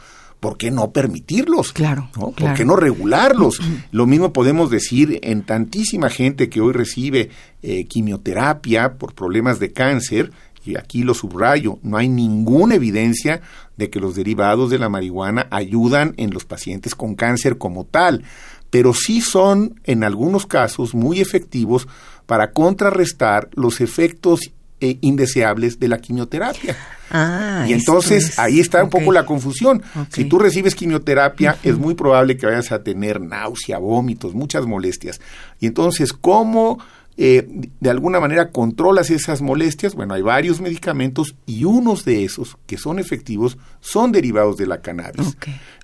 ¿por 0.42 0.58
qué 0.58 0.72
no 0.72 0.92
permitirlos? 0.92 1.72
Claro. 1.72 2.10
¿no? 2.18 2.32
¿Por 2.32 2.56
qué 2.56 2.66
no 2.66 2.76
regularlos? 2.76 3.60
Lo 3.92 4.08
mismo 4.08 4.34
podemos 4.34 4.72
decir 4.72 5.20
en 5.22 5.44
tantísima 5.44 6.10
gente 6.10 6.50
que 6.50 6.60
hoy 6.60 6.74
recibe 6.74 7.30
eh, 7.62 7.86
quimioterapia 7.86 8.96
por 8.96 9.14
problemas 9.14 9.60
de 9.60 9.72
cáncer, 9.72 10.32
y 10.66 10.78
aquí 10.78 11.04
lo 11.04 11.14
subrayo, 11.14 11.78
no 11.84 11.96
hay 11.96 12.10
ninguna 12.10 12.76
evidencia 12.76 13.42
de 13.78 13.92
que 13.92 14.00
los 14.00 14.16
derivados 14.16 14.72
de 14.72 14.80
la 14.80 14.90
marihuana 14.90 15.48
ayudan 15.52 16.16
en 16.18 16.32
los 16.32 16.44
pacientes 16.44 16.96
con 16.96 17.14
cáncer 17.14 17.60
como 17.60 17.86
tal, 17.86 18.24
pero 18.72 18.96
sí 18.96 19.22
son 19.22 19.80
en 19.84 20.04
algunos 20.04 20.48
casos 20.48 20.96
muy 20.96 21.22
efectivos 21.22 21.88
para 22.26 22.52
contrarrestar 22.52 23.50
los 23.54 23.80
efectos 23.80 24.52
eh, 24.82 24.98
indeseables 25.02 25.80
de 25.80 25.88
la 25.88 26.00
quimioterapia. 26.00 26.76
Ah, 27.12 27.66
y 27.68 27.74
entonces 27.74 28.40
ahí 28.40 28.60
está 28.60 28.84
un 28.84 28.90
poco 28.90 29.12
la 29.12 29.26
confusión. 29.26 29.84
Si 30.10 30.26
tú 30.26 30.40
recibes 30.40 30.76
quimioterapia, 30.76 31.58
es 31.62 31.78
muy 31.78 31.94
probable 31.94 32.36
que 32.36 32.46
vayas 32.46 32.72
a 32.72 32.82
tener 32.84 33.22
náusea, 33.22 33.78
vómitos, 33.78 34.34
muchas 34.34 34.66
molestias. 34.66 35.22
Y 35.60 35.68
entonces, 35.68 36.14
¿cómo 36.14 36.80
eh, 37.18 37.70
de 37.80 37.90
alguna 37.90 38.20
manera 38.20 38.50
controlas 38.50 39.10
esas 39.10 39.42
molestias? 39.42 39.94
Bueno, 39.94 40.14
hay 40.14 40.22
varios 40.22 40.62
medicamentos 40.62 41.36
y 41.46 41.66
unos 41.66 42.06
de 42.06 42.24
esos 42.24 42.58
que 42.66 42.78
son 42.78 42.98
efectivos 42.98 43.58
son 43.82 44.12
derivados 44.12 44.58
de 44.58 44.68
la 44.68 44.82
cannabis. 44.82 45.38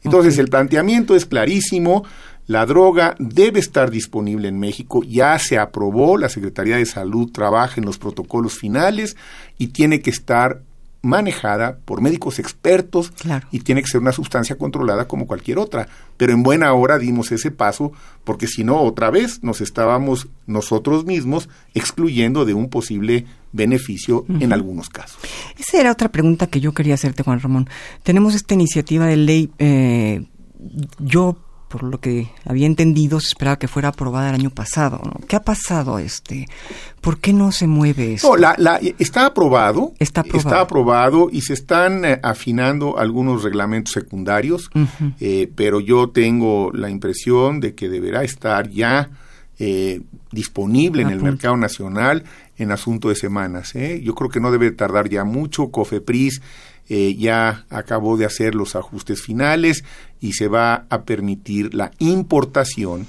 Entonces, 0.04 0.38
el 0.38 0.48
planteamiento 0.48 1.16
es 1.16 1.26
clarísimo. 1.26 2.04
La 2.48 2.66
droga 2.66 3.16
debe 3.20 3.60
estar 3.60 3.92
disponible 3.92 4.48
en 4.48 4.58
México, 4.58 5.04
ya 5.04 5.38
se 5.38 5.58
aprobó, 5.58 6.18
la 6.18 6.30
Secretaría 6.30 6.78
de 6.78 6.86
Salud 6.86 7.30
trabaja 7.32 7.76
en 7.78 7.86
los 7.86 7.98
protocolos 7.98 8.58
finales 8.58 9.18
y 9.58 9.68
tiene 9.68 10.00
que 10.00 10.10
estar 10.10 10.62
manejada 11.02 11.78
por 11.86 12.02
médicos 12.02 12.40
expertos 12.40 13.14
y 13.52 13.60
tiene 13.60 13.82
que 13.82 13.88
ser 13.88 14.02
una 14.02 14.12
sustancia 14.12 14.58
controlada 14.58 15.08
como 15.08 15.28
cualquier 15.28 15.60
otra. 15.60 15.88
Pero 16.16 16.34
en 16.34 16.44
buena 16.44 16.74
hora 16.74 16.98
dimos 16.98 17.32
ese 17.32 17.52
paso 17.52 17.92
porque 18.24 18.48
si 18.48 18.64
no, 18.64 18.82
otra 18.82 19.10
vez 19.10 19.44
nos 19.44 19.62
estábamos 19.62 20.28
nosotros 20.46 21.06
mismos 21.06 21.50
excluyendo 21.74 22.46
de 22.46 22.54
un 22.54 22.70
posible 22.70 23.26
beneficio 23.52 24.26
en 24.40 24.54
algunos 24.54 24.90
casos. 24.90 25.18
Esa 25.58 25.80
era 25.80 25.92
otra 25.92 26.10
pregunta 26.10 26.48
que 26.48 26.60
yo 26.60 26.74
quería 26.74 26.96
hacerte, 26.96 27.24
Juan 27.24 27.40
Ramón. 27.40 27.70
Tenemos 28.04 28.36
esta 28.36 28.54
iniciativa 28.54 29.06
de 29.06 29.18
ley, 29.18 29.50
eh, 29.60 30.26
yo 31.00 31.38
por 31.68 31.84
lo 31.84 32.00
que 32.00 32.30
había 32.46 32.66
entendido, 32.66 33.20
se 33.20 33.28
esperaba 33.28 33.60
que 33.60 33.68
fuera 33.68 33.90
aprobada 33.90 34.30
el 34.30 34.36
año 34.36 34.50
pasado. 34.50 35.02
¿no? 35.04 35.14
¿Qué 35.28 35.36
ha 35.36 35.42
pasado? 35.42 36.00
este 36.00 36.48
¿Por 37.02 37.20
qué 37.20 37.34
no 37.34 37.52
se 37.52 37.68
mueve 37.68 38.14
eso? 38.14 38.36
No, 38.36 38.54
la, 38.58 38.80
está 39.00 39.26
aprobado. 39.26 39.94
Está 40.00 40.22
aprobado. 40.22 40.50
Está 40.50 40.62
aprobado 40.62 41.30
y 41.32 41.42
se 41.42 41.54
están 41.54 42.06
eh, 42.06 42.20
afinando 42.24 42.98
algunos 42.98 43.44
reglamentos 43.44 43.94
secundarios, 43.94 44.70
eh, 45.20 45.52
pero 45.56 45.80
yo 45.80 46.10
tengo 46.10 46.72
la 46.74 46.90
impresión 46.90 47.60
de 47.60 47.76
que 47.76 47.90
deberá 47.90 48.24
estar 48.24 48.70
ya 48.70 49.10
eh, 49.60 50.02
disponible 50.32 51.02
en 51.02 51.10
el 51.10 51.22
mercado 51.22 51.58
nacional 51.58 52.24
en 52.58 52.72
asunto 52.72 53.10
de 53.10 53.16
semanas. 53.16 53.74
Yo 53.74 54.16
creo 54.16 54.30
que 54.30 54.40
no 54.40 54.52
debe 54.52 54.72
tardar 54.72 55.10
ya 55.10 55.24
mucho. 55.24 55.70
Cofepris 55.70 56.42
eh, 56.90 57.16
ya 57.16 57.66
acabó 57.70 58.18
de 58.18 58.26
hacer 58.26 58.56
los 58.56 58.76
ajustes 58.76 59.22
finales 59.22 59.84
y 60.22 60.34
se 60.34 60.48
va 60.48 60.86
a 60.90 61.04
permitir 61.04 61.74
la 61.74 61.92
importación. 62.00 63.08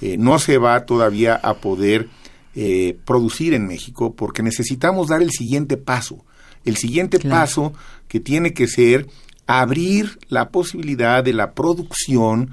Eh, 0.00 0.16
no 0.16 0.38
se 0.38 0.58
va 0.58 0.86
todavía 0.86 1.34
a 1.34 1.54
poder 1.58 2.08
eh, 2.54 2.96
producir 3.04 3.54
en 3.54 3.66
México 3.66 4.14
porque 4.14 4.42
necesitamos 4.42 5.08
dar 5.08 5.22
el 5.22 5.30
siguiente 5.30 5.76
paso. 5.76 6.24
El 6.64 6.76
siguiente 6.76 7.18
paso 7.18 7.72
que 8.08 8.20
tiene 8.20 8.52
que 8.52 8.66
ser 8.66 9.06
abrir 9.46 10.18
la 10.28 10.50
posibilidad 10.50 11.22
de 11.22 11.32
la 11.32 11.52
producción 11.52 12.50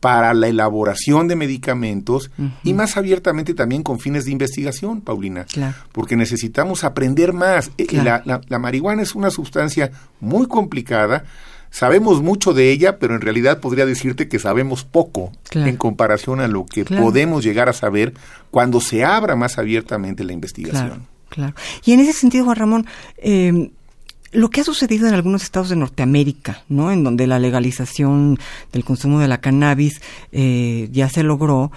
para 0.00 0.32
la 0.32 0.48
elaboración 0.48 1.28
de 1.28 1.36
medicamentos 1.36 2.30
y 2.64 2.72
más 2.72 2.96
abiertamente 2.96 3.54
también 3.54 3.82
con 3.82 4.00
fines 4.00 4.24
de 4.24 4.32
investigación, 4.32 5.02
Paulina, 5.02 5.46
porque 5.92 6.16
necesitamos 6.16 6.84
aprender 6.84 7.32
más. 7.32 7.70
Eh, 7.76 7.86
la, 8.02 8.58
marihuana 8.58 9.02
es 9.02 9.14
una 9.14 9.30
sustancia 9.30 9.90
muy 10.18 10.46
complicada, 10.46 11.24
sabemos 11.70 12.22
mucho 12.22 12.54
de 12.54 12.70
ella, 12.70 12.98
pero 12.98 13.14
en 13.14 13.20
realidad 13.20 13.60
podría 13.60 13.84
decirte 13.84 14.26
que 14.26 14.38
sabemos 14.38 14.84
poco 14.84 15.32
en 15.52 15.76
comparación 15.76 16.40
a 16.40 16.48
lo 16.48 16.64
que 16.64 16.84
podemos 16.86 17.44
llegar 17.44 17.68
a 17.68 17.74
saber 17.74 18.14
cuando 18.50 18.80
se 18.80 19.04
abra 19.04 19.36
más 19.36 19.58
abiertamente 19.58 20.24
la 20.24 20.32
investigación. 20.32 21.06
Claro. 21.28 21.54
Y 21.84 21.92
en 21.92 22.00
ese 22.00 22.12
sentido, 22.12 22.44
Juan 22.44 22.56
Ramón, 22.56 22.86
eh, 23.18 23.70
lo 24.32 24.50
que 24.50 24.60
ha 24.60 24.64
sucedido 24.64 25.08
en 25.08 25.14
algunos 25.14 25.42
estados 25.42 25.70
de 25.70 25.76
Norteamérica, 25.76 26.62
¿no? 26.68 26.92
En 26.92 27.02
donde 27.02 27.26
la 27.26 27.38
legalización 27.38 28.38
del 28.72 28.84
consumo 28.84 29.18
de 29.20 29.28
la 29.28 29.40
cannabis 29.40 30.00
eh, 30.32 30.88
ya 30.92 31.08
se 31.08 31.22
logró. 31.22 31.72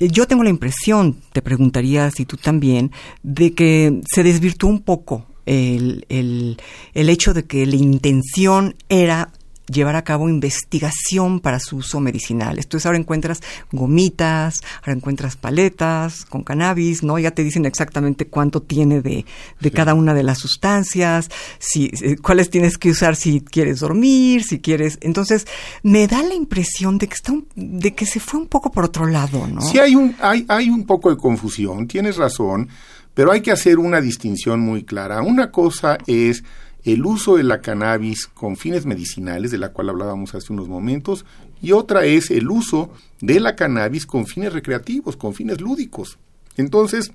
Yo 0.00 0.26
tengo 0.26 0.44
la 0.44 0.50
impresión, 0.50 1.16
te 1.32 1.42
preguntaría 1.42 2.10
si 2.10 2.24
tú 2.24 2.36
también, 2.36 2.92
de 3.22 3.52
que 3.52 4.00
se 4.10 4.22
desvirtuó 4.22 4.70
un 4.70 4.80
poco 4.80 5.26
el, 5.44 6.06
el, 6.08 6.58
el 6.94 7.08
hecho 7.08 7.34
de 7.34 7.44
que 7.44 7.66
la 7.66 7.76
intención 7.76 8.74
era 8.88 9.32
llevar 9.68 9.96
a 9.96 10.02
cabo 10.02 10.28
investigación 10.28 11.40
para 11.40 11.60
su 11.60 11.76
uso 11.76 12.00
medicinal. 12.00 12.58
Entonces 12.58 12.86
ahora 12.86 12.98
encuentras 12.98 13.40
gomitas, 13.72 14.56
ahora 14.80 14.92
encuentras 14.92 15.36
paletas 15.36 16.24
con 16.24 16.42
cannabis, 16.42 17.02
¿no? 17.02 17.18
Ya 17.18 17.30
te 17.30 17.44
dicen 17.44 17.64
exactamente 17.64 18.26
cuánto 18.26 18.62
tiene 18.62 19.00
de, 19.00 19.24
de 19.60 19.70
cada 19.70 19.94
una 19.94 20.14
de 20.14 20.22
las 20.22 20.38
sustancias, 20.38 21.30
si, 21.58 21.90
eh, 22.02 22.16
cuáles 22.16 22.50
tienes 22.50 22.78
que 22.78 22.90
usar 22.90 23.16
si 23.16 23.40
quieres 23.40 23.80
dormir, 23.80 24.42
si 24.42 24.58
quieres. 24.58 24.98
Entonces, 25.02 25.46
me 25.82 26.06
da 26.06 26.22
la 26.22 26.34
impresión 26.34 26.98
de 26.98 27.08
que 27.08 27.14
está 27.14 27.32
de 27.54 27.94
que 27.94 28.06
se 28.06 28.20
fue 28.20 28.40
un 28.40 28.46
poco 28.46 28.70
por 28.70 28.84
otro 28.84 29.06
lado, 29.06 29.46
¿no? 29.46 29.60
Sí, 29.60 29.78
hay 29.78 29.94
un, 29.94 30.14
hay, 30.20 30.44
hay 30.48 30.70
un 30.70 30.86
poco 30.86 31.10
de 31.10 31.16
confusión, 31.16 31.86
tienes 31.86 32.16
razón, 32.16 32.68
pero 33.14 33.32
hay 33.32 33.40
que 33.40 33.50
hacer 33.50 33.78
una 33.78 34.00
distinción 34.00 34.60
muy 34.60 34.84
clara. 34.84 35.22
Una 35.22 35.50
cosa 35.50 35.98
es 36.06 36.44
el 36.84 37.04
uso 37.04 37.36
de 37.36 37.42
la 37.42 37.60
cannabis 37.60 38.26
con 38.26 38.56
fines 38.56 38.86
medicinales, 38.86 39.50
de 39.50 39.58
la 39.58 39.72
cual 39.72 39.90
hablábamos 39.90 40.34
hace 40.34 40.52
unos 40.52 40.68
momentos, 40.68 41.24
y 41.60 41.72
otra 41.72 42.04
es 42.04 42.30
el 42.30 42.50
uso 42.50 42.92
de 43.20 43.40
la 43.40 43.56
cannabis 43.56 44.06
con 44.06 44.26
fines 44.26 44.52
recreativos, 44.52 45.16
con 45.16 45.34
fines 45.34 45.60
lúdicos. 45.60 46.18
Entonces, 46.56 47.12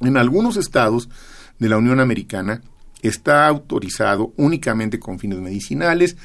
en 0.00 0.16
algunos 0.16 0.56
estados 0.56 1.08
de 1.58 1.68
la 1.68 1.78
Unión 1.78 2.00
Americana 2.00 2.62
está 3.02 3.48
autorizado 3.48 4.32
únicamente 4.36 4.98
con 5.00 5.18
fines 5.18 5.38
medicinales, 5.40 6.16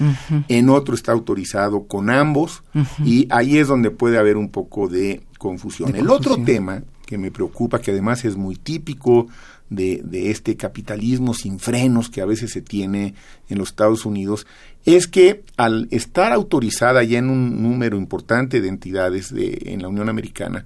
en 0.48 0.70
otro 0.70 0.94
está 0.94 1.12
autorizado 1.12 1.88
con 1.88 2.10
ambos, 2.10 2.64
y 3.04 3.28
ahí 3.32 3.58
es 3.58 3.68
donde 3.68 3.92
puede 3.92 4.18
haber 4.18 4.38
un 4.38 4.50
poco 4.50 4.88
de 4.88 5.24
confusión. 5.40 5.96
el 5.96 6.10
otro 6.10 6.38
tema 6.44 6.84
que 7.06 7.18
me 7.18 7.32
preocupa, 7.32 7.80
que 7.80 7.92
además 7.92 8.26
es 8.26 8.36
muy 8.36 8.56
típico 8.58 9.28
de, 9.70 10.02
de, 10.04 10.32
este 10.32 10.56
capitalismo 10.56 11.34
sin 11.34 11.60
frenos 11.60 12.10
que 12.10 12.22
a 12.22 12.26
veces 12.26 12.52
se 12.52 12.62
tiene 12.62 13.14
en 13.50 13.58
los 13.58 13.70
Estados 13.70 14.06
Unidos, 14.06 14.48
es 14.86 15.08
que 15.08 15.44
al 15.58 15.88
estar 15.92 16.32
autorizada 16.32 17.04
ya 17.04 17.20
en 17.20 17.30
un 17.30 17.62
número 17.62 17.98
importante 17.98 18.62
de 18.62 18.70
entidades 18.70 19.34
de, 19.34 19.62
en 19.66 19.82
la 19.82 19.90
Unión 19.90 20.10
Americana, 20.10 20.66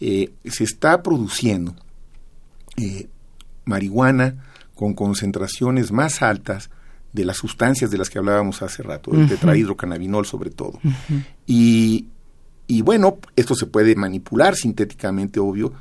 eh, 0.00 0.32
se 0.44 0.64
está 0.64 1.02
produciendo 1.02 1.74
eh, 2.76 3.08
marihuana 3.64 4.44
con 4.74 4.94
concentraciones 4.94 5.90
más 5.90 6.22
altas 6.22 6.70
de 7.12 7.24
las 7.24 7.38
sustancias 7.38 7.90
de 7.90 7.98
las 7.98 8.10
que 8.10 8.18
hablábamos 8.18 8.62
hace 8.62 8.82
rato, 8.82 9.12
el 9.12 9.28
tetrahidrocannabinol 9.28 10.24
sobre 10.24 10.50
todo. 10.50 10.78
y, 11.46 12.06
y 12.66 12.82
bueno, 12.82 13.18
esto 13.34 13.54
se 13.54 13.66
puede 13.66 13.96
manipular 13.96 14.54
sintéticamente, 14.54 15.40
obvio, 15.40 15.72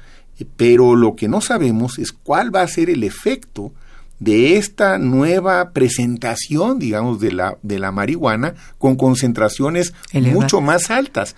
pero 0.56 0.96
lo 0.96 1.16
que 1.16 1.28
no 1.28 1.42
sabemos 1.42 2.00
es 2.00 2.12
cuál 2.12 2.54
va 2.54 2.62
a 2.62 2.68
ser 2.68 2.90
el 2.90 3.04
efecto 3.04 3.72
de 4.20 4.58
esta 4.58 4.98
nueva 4.98 5.72
presentación, 5.72 6.80
digamos, 6.80 7.20
de 7.20 7.32
la, 7.32 7.58
de 7.62 7.80
la 7.80 7.92
marihuana 7.92 8.56
con 8.78 8.96
concentraciones 8.96 9.94
mucho 10.14 10.62
más 10.62 10.90
altas. 10.90 11.36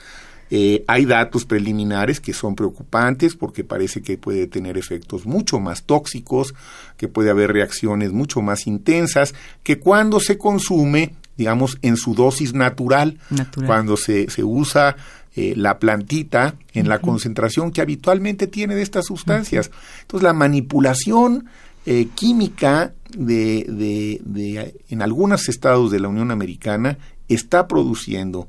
Eh, 0.52 0.84
hay 0.88 1.06
datos 1.06 1.46
preliminares 1.46 2.20
que 2.20 2.34
son 2.34 2.56
preocupantes 2.56 3.36
porque 3.36 3.64
parece 3.64 4.02
que 4.02 4.18
puede 4.18 4.48
tener 4.48 4.78
efectos 4.78 5.28
mucho 5.28 5.60
más 5.60 5.84
tóxicos, 5.84 6.56
que 6.98 7.08
puede 7.08 7.30
haber 7.30 7.54
reacciones 7.54 8.12
mucho 8.12 8.42
más 8.42 8.66
intensas, 8.66 9.36
que 9.62 9.78
cuando 9.78 10.20
se 10.20 10.40
consume, 10.40 11.14
digamos, 11.38 11.78
en 11.84 11.98
su 11.98 12.16
dosis 12.16 12.54
natural, 12.54 13.20
cuando 13.68 13.96
se, 13.96 14.30
se 14.32 14.44
usa 14.44 14.96
eh, 15.36 15.54
la 15.56 15.80
plantita 15.80 16.56
en 16.74 16.90
la 16.90 17.00
concentración 17.00 17.72
que 17.72 17.82
habitualmente 17.82 18.48
tiene 18.48 18.76
de 18.76 18.82
estas 18.82 19.06
sustancias. 19.06 19.70
Entonces, 20.02 20.24
la 20.24 20.34
manipulación 20.34 21.46
eh, 21.86 22.08
química 22.16 22.94
de, 23.16 23.66
de, 23.68 24.22
de, 24.24 24.76
en 24.90 25.02
algunos 25.02 25.48
estados 25.50 25.92
de 25.92 26.00
la 26.00 26.08
Unión 26.08 26.32
Americana 26.32 26.98
está 27.28 27.68
produciendo 27.68 28.48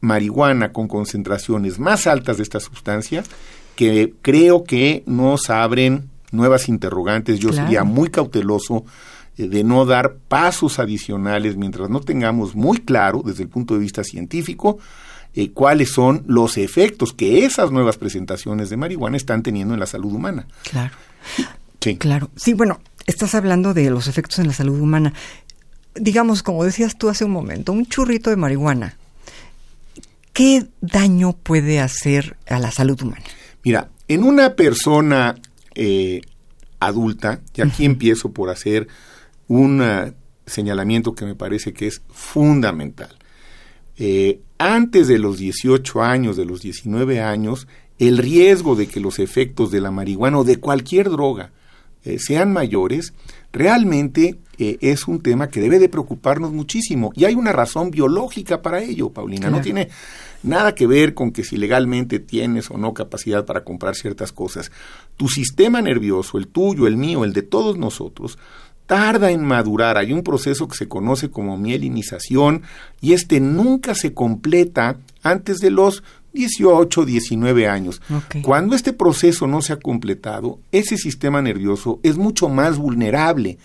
marihuana 0.00 0.72
con 0.72 0.88
concentraciones 0.88 1.78
más 1.78 2.06
altas 2.06 2.36
de 2.36 2.42
esta 2.42 2.60
sustancia 2.60 3.22
que 3.76 4.14
creo 4.22 4.64
que 4.64 5.02
nos 5.06 5.50
abren 5.50 6.10
nuevas 6.30 6.68
interrogantes. 6.68 7.38
Yo 7.38 7.52
sería 7.52 7.84
muy 7.84 8.10
cauteloso 8.10 8.84
eh, 9.36 9.48
de 9.48 9.64
no 9.64 9.86
dar 9.86 10.16
pasos 10.28 10.78
adicionales 10.78 11.56
mientras 11.56 11.88
no 11.88 12.00
tengamos 12.00 12.54
muy 12.54 12.78
claro 12.78 13.22
desde 13.24 13.44
el 13.44 13.48
punto 13.48 13.74
de 13.74 13.80
vista 13.80 14.04
científico 14.04 14.78
eh, 15.34 15.50
cuáles 15.52 15.90
son 15.90 16.24
los 16.26 16.58
efectos 16.58 17.12
que 17.12 17.44
esas 17.44 17.70
nuevas 17.70 17.96
presentaciones 17.96 18.70
de 18.70 18.76
marihuana 18.76 19.16
están 19.16 19.42
teniendo 19.42 19.74
en 19.74 19.80
la 19.80 19.86
salud 19.86 20.12
humana. 20.12 20.46
Claro. 20.70 20.94
Sí. 21.80 21.96
Claro. 21.96 22.30
Sí, 22.36 22.54
bueno, 22.54 22.80
estás 23.06 23.34
hablando 23.34 23.74
de 23.74 23.90
los 23.90 24.08
efectos 24.08 24.38
en 24.38 24.46
la 24.48 24.52
salud 24.52 24.80
humana. 24.80 25.12
Digamos, 25.94 26.42
como 26.42 26.64
decías 26.64 26.96
tú 26.96 27.08
hace 27.08 27.24
un 27.24 27.32
momento, 27.32 27.72
un 27.72 27.86
churrito 27.86 28.30
de 28.30 28.36
marihuana. 28.36 28.96
¿Qué 30.32 30.66
daño 30.80 31.34
puede 31.34 31.80
hacer 31.80 32.36
a 32.46 32.58
la 32.58 32.70
salud 32.70 33.00
humana? 33.02 33.24
Mira, 33.64 33.90
en 34.08 34.24
una 34.24 34.54
persona 34.54 35.34
eh, 35.74 36.22
adulta, 36.80 37.40
y 37.54 37.62
aquí 37.62 37.84
empiezo 37.84 38.32
por 38.32 38.50
hacer 38.50 38.88
un 39.48 39.82
ah, 39.82 40.12
señalamiento 40.46 41.14
que 41.14 41.24
me 41.24 41.34
parece 41.34 41.72
que 41.72 41.86
es 41.86 42.02
fundamental. 42.10 43.16
Eh, 43.96 44.40
antes 44.58 45.08
de 45.08 45.18
los 45.18 45.38
18 45.38 46.02
años, 46.02 46.36
de 46.36 46.44
los 46.44 46.62
19 46.62 47.20
años, 47.20 47.66
el 47.98 48.18
riesgo 48.18 48.74
de 48.74 48.86
que 48.86 49.00
los 49.00 49.18
efectos 49.18 49.70
de 49.70 49.80
la 49.80 49.90
marihuana 49.90 50.38
o 50.38 50.44
de 50.44 50.56
cualquier 50.56 51.10
droga 51.10 51.52
eh, 52.04 52.18
sean 52.18 52.52
mayores, 52.52 53.12
realmente 53.52 54.36
eh, 54.58 54.78
es 54.80 55.06
un 55.06 55.20
tema 55.20 55.48
que 55.48 55.60
debe 55.60 55.78
de 55.78 55.88
preocuparnos 55.88 56.52
muchísimo. 56.52 57.12
Y 57.14 57.26
hay 57.26 57.34
una 57.34 57.52
razón 57.52 57.92
biológica 57.92 58.60
para 58.60 58.82
ello, 58.82 59.10
Paulina. 59.10 59.50
No 59.50 59.60
tiene 59.60 59.88
nada 60.42 60.74
que 60.74 60.88
ver 60.88 61.14
con 61.14 61.30
que 61.30 61.44
si 61.44 61.56
legalmente 61.56 62.18
tienes 62.18 62.70
o 62.70 62.78
no 62.78 62.92
capacidad 62.92 63.44
para 63.44 63.62
comprar 63.62 63.94
ciertas 63.94 64.32
cosas. 64.32 64.72
Tu 65.16 65.28
sistema 65.28 65.80
nervioso, 65.80 66.38
el 66.38 66.48
tuyo, 66.48 66.88
el 66.88 66.96
mío, 66.96 67.24
el 67.24 67.32
de 67.32 67.42
todos 67.42 67.78
nosotros, 67.78 68.36
tarda 68.86 69.30
en 69.30 69.44
madurar. 69.44 69.96
Hay 69.96 70.12
un 70.12 70.22
proceso 70.22 70.68
que 70.68 70.76
se 70.76 70.88
conoce 70.88 71.30
como 71.30 71.56
mielinización 71.56 72.62
y 73.00 73.12
este 73.12 73.40
nunca 73.40 73.94
se 73.94 74.14
completa 74.14 74.96
antes 75.22 75.58
de 75.58 75.70
los 75.70 76.02
18, 76.32 77.04
19 77.04 77.68
años. 77.68 78.00
Cuando 78.42 78.74
este 78.74 78.92
proceso 78.92 79.46
no 79.46 79.62
se 79.62 79.72
ha 79.72 79.80
completado, 79.80 80.58
ese 80.72 80.96
sistema 80.96 81.42
nervioso 81.42 82.00
es 82.02 82.16
mucho 82.16 82.48
más 82.48 82.78
vulnerable 82.78 83.58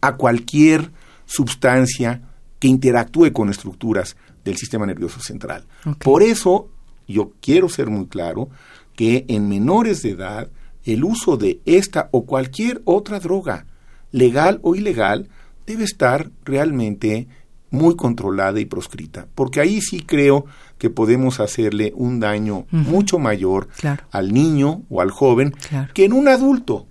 a 0.00 0.16
cualquier 0.16 0.90
sustancia 1.26 2.22
que 2.58 2.68
interactúe 2.68 3.32
con 3.32 3.50
estructuras 3.50 4.16
del 4.44 4.56
sistema 4.56 4.86
nervioso 4.86 5.20
central. 5.20 5.64
Por 5.98 6.22
eso, 6.22 6.68
yo 7.06 7.32
quiero 7.40 7.68
ser 7.68 7.88
muy 7.88 8.06
claro 8.06 8.48
que 8.96 9.24
en 9.28 9.48
menores 9.48 10.02
de 10.02 10.10
edad, 10.10 10.48
el 10.84 11.04
uso 11.04 11.36
de 11.36 11.60
esta 11.64 12.08
o 12.12 12.24
cualquier 12.24 12.82
otra 12.84 13.20
droga, 13.20 13.66
legal 14.14 14.60
o 14.62 14.76
ilegal, 14.76 15.28
debe 15.66 15.82
estar 15.82 16.30
realmente 16.44 17.26
muy 17.70 17.96
controlada 17.96 18.60
y 18.60 18.64
proscrita, 18.64 19.26
porque 19.34 19.60
ahí 19.60 19.80
sí 19.80 20.04
creo 20.06 20.46
que 20.78 20.88
podemos 20.88 21.40
hacerle 21.40 21.92
un 21.96 22.20
daño 22.20 22.66
mucho 22.70 23.18
mayor 23.18 23.68
al 24.12 24.32
niño 24.32 24.82
o 24.88 25.00
al 25.00 25.10
joven 25.10 25.52
que 25.92 26.04
en 26.04 26.12
un 26.12 26.28
adulto, 26.28 26.86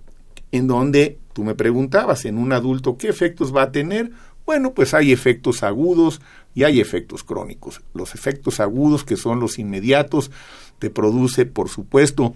en 0.52 0.66
donde 0.66 1.18
tú 1.32 1.44
me 1.44 1.54
preguntabas, 1.54 2.26
en 2.26 2.36
un 2.36 2.52
adulto, 2.52 2.98
¿qué 2.98 3.08
efectos 3.08 3.56
va 3.56 3.62
a 3.62 3.72
tener? 3.72 4.10
Bueno, 4.44 4.74
pues 4.74 4.92
hay 4.92 5.10
efectos 5.10 5.62
agudos 5.62 6.20
y 6.54 6.64
hay 6.64 6.78
efectos 6.78 7.24
crónicos. 7.24 7.80
Los 7.94 8.14
efectos 8.14 8.60
agudos, 8.60 9.02
que 9.02 9.16
son 9.16 9.40
los 9.40 9.58
inmediatos, 9.58 10.30
te 10.78 10.90
produce, 10.90 11.46
por 11.46 11.70
supuesto, 11.70 12.34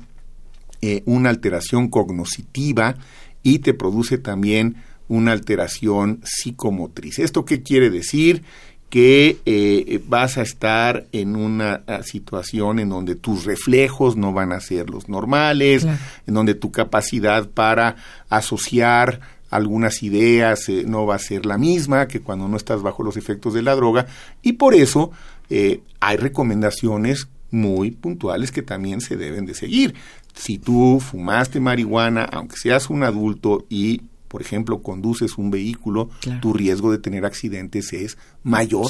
eh, 0.81 1.03
una 1.05 1.29
alteración 1.29 1.89
cognoscitiva 1.89 2.97
y 3.43 3.61
te 3.61 3.75
produce 3.75 4.19
también 4.19 4.77
una 5.09 5.33
alteración 5.33 6.21
psicomotriz. 6.25 7.19
¿Esto 7.19 7.45
qué 7.45 7.63
quiere 7.63 7.91
decir? 7.91 8.43
que 8.91 9.37
eh, 9.45 10.03
vas 10.09 10.39
a 10.39 10.43
estar 10.43 11.07
en 11.13 11.37
una 11.37 11.83
ah, 11.87 12.03
situación 12.03 12.79
en 12.79 12.89
donde 12.89 13.17
tus 13.17 13.45
reflejos 13.45 14.17
no 14.17 14.33
van 14.33 14.51
a 14.51 14.61
ser 14.61 14.89
los 14.89 15.11
normales, 15.11 15.87
en 16.27 16.35
donde 16.35 16.55
tu 16.55 16.73
capacidad 16.73 17.51
para 17.51 17.97
asociar 18.31 19.21
algunas 19.51 20.03
ideas 20.03 20.69
eh, 20.69 20.85
no 20.87 21.07
va 21.07 21.17
a 21.17 21.19
ser 21.19 21.47
la 21.47 21.59
misma 21.59 22.09
que 22.09 22.21
cuando 22.21 22.49
no 22.49 22.57
estás 22.57 22.83
bajo 22.83 23.03
los 23.03 23.17
efectos 23.17 23.55
de 23.55 23.63
la 23.63 23.75
droga 23.75 24.07
y 24.43 24.55
por 24.55 24.75
eso 24.75 25.11
eh, 25.51 25.81
hay 26.01 26.17
recomendaciones 26.17 27.29
muy 27.51 27.91
puntuales 27.91 28.53
que 28.53 28.63
también 28.63 29.01
se 29.01 29.17
deben 29.17 29.47
de 29.47 29.55
seguir. 29.55 29.95
Si 30.35 30.59
tú 30.59 31.01
fumaste 31.01 31.61
marihuana, 31.61 32.25
aunque 32.25 32.57
seas 32.57 32.91
un 32.91 33.03
adulto 33.03 33.67
y 33.69 34.03
por 34.29 34.43
ejemplo, 34.43 34.83
conduces 34.83 35.39
un 35.39 35.51
vehículo, 35.51 36.11
tu 36.43 36.53
riesgo 36.53 36.93
de 36.93 36.99
tener 36.99 37.25
accidentes 37.25 37.95
es 37.95 38.19
mayor, 38.43 38.87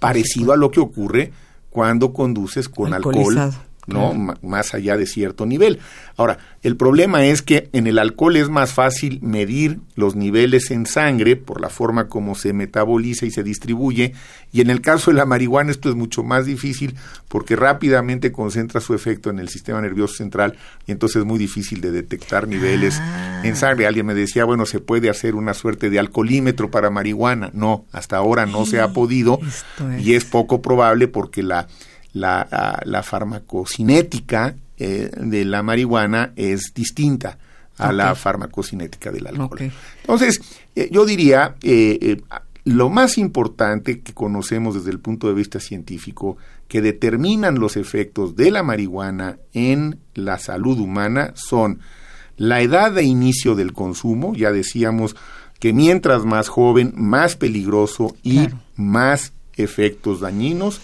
parecido 0.00 0.52
a 0.52 0.56
lo 0.56 0.72
que 0.72 0.80
ocurre 0.80 1.32
cuando 1.70 2.12
conduces 2.12 2.68
con 2.68 2.92
alcohol 2.92 3.52
¿no? 3.86 4.14
más 4.42 4.74
allá 4.74 4.96
de 4.96 5.06
cierto 5.06 5.46
nivel. 5.46 5.78
Ahora, 6.16 6.38
el 6.62 6.76
problema 6.76 7.24
es 7.24 7.42
que 7.42 7.68
en 7.72 7.86
el 7.86 7.98
alcohol 7.98 8.36
es 8.36 8.48
más 8.48 8.72
fácil 8.72 9.18
medir 9.22 9.78
los 9.96 10.14
niveles 10.14 10.70
en 10.70 10.86
sangre 10.86 11.36
por 11.36 11.60
la 11.60 11.68
forma 11.68 12.08
como 12.08 12.34
se 12.34 12.52
metaboliza 12.52 13.26
y 13.26 13.30
se 13.30 13.42
distribuye, 13.42 14.12
y 14.52 14.60
en 14.60 14.70
el 14.70 14.80
caso 14.82 15.10
de 15.10 15.16
la 15.16 15.24
marihuana 15.26 15.70
esto 15.70 15.88
es 15.88 15.94
mucho 15.96 16.22
más 16.22 16.46
difícil 16.46 16.94
porque 17.28 17.56
rápidamente 17.56 18.30
concentra 18.30 18.80
su 18.80 18.94
efecto 18.94 19.30
en 19.30 19.38
el 19.38 19.48
sistema 19.48 19.80
nervioso 19.80 20.14
central 20.14 20.56
y 20.86 20.92
entonces 20.92 21.16
es 21.16 21.24
muy 21.24 21.38
difícil 21.38 21.80
de 21.80 21.90
detectar 21.90 22.46
niveles 22.46 22.98
Ah. 23.00 23.40
en 23.44 23.56
sangre. 23.56 23.86
Alguien 23.86 24.06
me 24.06 24.14
decía, 24.14 24.44
bueno, 24.44 24.66
se 24.66 24.78
puede 24.78 25.08
hacer 25.10 25.34
una 25.34 25.54
suerte 25.54 25.90
de 25.90 25.98
alcoholímetro 25.98 26.70
para 26.70 26.90
marihuana. 26.90 27.50
No, 27.54 27.86
hasta 27.92 28.16
ahora 28.18 28.46
no 28.46 28.66
se 28.66 28.80
ha 28.80 28.92
podido 28.92 29.40
es. 29.46 29.64
y 30.04 30.14
es 30.14 30.24
poco 30.24 30.60
probable 30.62 31.08
porque 31.08 31.42
la 31.42 31.66
la, 32.12 32.40
a- 32.42 32.82
la 32.84 33.02
farmacocinética 33.02 34.54
eh, 34.78 35.10
de 35.16 35.44
la 35.44 35.62
marihuana 35.62 36.32
es 36.36 36.72
distinta 36.74 37.38
a 37.78 37.92
la 37.92 38.14
farmacocinética 38.14 39.10
del 39.10 39.26
alcohol. 39.26 39.72
Entonces, 40.02 40.40
eh, 40.76 40.88
yo 40.92 41.04
diría, 41.04 41.56
eh, 41.62 41.98
eh, 42.00 42.22
lo 42.64 42.90
más 42.90 43.18
importante 43.18 44.00
que 44.00 44.12
conocemos 44.12 44.74
desde 44.74 44.90
el 44.90 45.00
punto 45.00 45.26
de 45.28 45.34
vista 45.34 45.58
científico, 45.58 46.36
que 46.68 46.80
determinan 46.80 47.58
los 47.58 47.76
efectos 47.76 48.36
de 48.36 48.50
la 48.50 48.62
marihuana 48.62 49.38
en 49.52 49.98
la 50.14 50.38
salud 50.38 50.78
humana, 50.78 51.32
son 51.34 51.80
la 52.36 52.60
edad 52.62 52.92
de 52.92 53.02
inicio 53.04 53.54
del 53.54 53.72
consumo, 53.72 54.34
ya 54.34 54.52
decíamos 54.52 55.16
que 55.58 55.72
mientras 55.72 56.24
más 56.24 56.48
joven, 56.48 56.92
más 56.96 57.36
peligroso 57.36 58.14
y 58.22 58.38
Claro. 58.46 58.58
más 58.76 59.32
efectos 59.56 60.20
dañinos, 60.20 60.80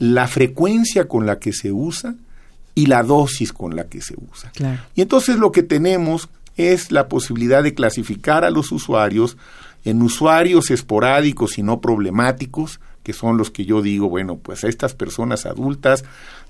la 0.00 0.26
frecuencia 0.26 1.06
con 1.06 1.26
la 1.26 1.38
que 1.38 1.52
se 1.52 1.70
usa 1.70 2.16
y 2.74 2.86
la 2.86 3.04
dosis 3.04 3.52
con 3.52 3.76
la 3.76 3.84
que 3.84 4.00
se 4.00 4.14
usa. 4.30 4.50
Claro. 4.54 4.80
Y 4.96 5.02
entonces 5.02 5.36
lo 5.36 5.52
que 5.52 5.62
tenemos 5.62 6.30
es 6.56 6.90
la 6.90 7.08
posibilidad 7.08 7.62
de 7.62 7.74
clasificar 7.74 8.44
a 8.44 8.50
los 8.50 8.72
usuarios 8.72 9.36
en 9.84 10.02
usuarios 10.02 10.70
esporádicos 10.70 11.58
y 11.58 11.62
no 11.62 11.80
problemáticos, 11.80 12.80
que 13.02 13.12
son 13.12 13.36
los 13.36 13.50
que 13.50 13.64
yo 13.64 13.82
digo, 13.82 14.08
bueno, 14.08 14.36
pues 14.38 14.64
a 14.64 14.68
estas 14.68 14.94
personas 14.94 15.46
adultas, 15.46 16.04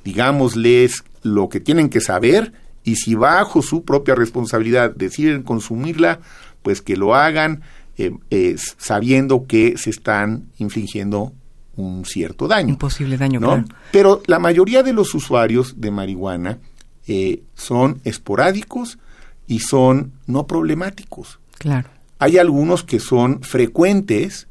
digámosles 0.04 1.04
lo 1.22 1.48
que 1.48 1.60
tienen 1.60 1.90
que 1.90 2.00
saber 2.00 2.52
y 2.84 2.96
si 2.96 3.14
bajo 3.14 3.62
su 3.62 3.84
propia 3.84 4.14
responsabilidad 4.14 4.94
deciden 4.94 5.42
consumirla, 5.42 6.20
pues 6.62 6.82
que 6.82 6.96
lo 6.96 7.14
hagan 7.14 7.62
eh, 7.98 8.12
eh, 8.30 8.56
sabiendo 8.78 9.46
que 9.46 9.76
se 9.76 9.90
están 9.90 10.46
infligiendo 10.58 11.32
un 11.80 12.04
cierto 12.04 12.46
daño. 12.46 12.74
Un 12.74 12.78
posible 12.78 13.16
daño, 13.16 13.40
¿no? 13.40 13.48
claro. 13.48 13.64
Pero 13.92 14.22
la 14.26 14.38
mayoría 14.38 14.82
de 14.82 14.92
los 14.92 15.14
usuarios 15.14 15.80
de 15.80 15.90
marihuana 15.90 16.58
eh, 17.06 17.42
son 17.54 18.00
esporádicos 18.04 18.98
y 19.46 19.60
son 19.60 20.12
no 20.26 20.46
problemáticos. 20.46 21.40
Claro. 21.58 21.88
Hay 22.18 22.38
algunos 22.38 22.84
que 22.84 23.00
son 23.00 23.42
frecuentes 23.42 24.46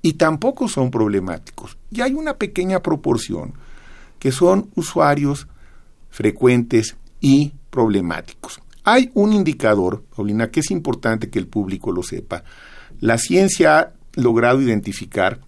y 0.00 0.14
tampoco 0.14 0.68
son 0.68 0.90
problemáticos. 0.90 1.76
Y 1.90 2.00
hay 2.00 2.14
una 2.14 2.34
pequeña 2.34 2.80
proporción 2.80 3.54
que 4.18 4.32
son 4.32 4.70
usuarios 4.74 5.46
frecuentes 6.10 6.96
y 7.20 7.52
problemáticos. 7.70 8.60
Hay 8.84 9.10
un 9.14 9.32
indicador, 9.32 10.02
Paulina, 10.14 10.50
que 10.50 10.60
es 10.60 10.70
importante 10.70 11.30
que 11.30 11.38
el 11.38 11.46
público 11.46 11.92
lo 11.92 12.02
sepa. 12.02 12.42
La 13.00 13.18
ciencia 13.18 13.78
ha 13.78 13.92
logrado 14.14 14.60
identificar 14.60 15.40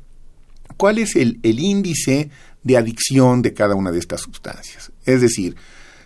cuál 0.77 0.99
es 0.99 1.17
el, 1.17 1.39
el 1.43 1.59
índice 1.61 2.31
de 2.63 2.77
adicción 2.77 3.43
de 3.43 3.55
cada 3.55 3.75
una 3.75 3.93
de 3.93 3.99
estas 3.99 4.23
sustancias. 4.23 4.93
Es 5.05 5.21
decir, 5.21 5.57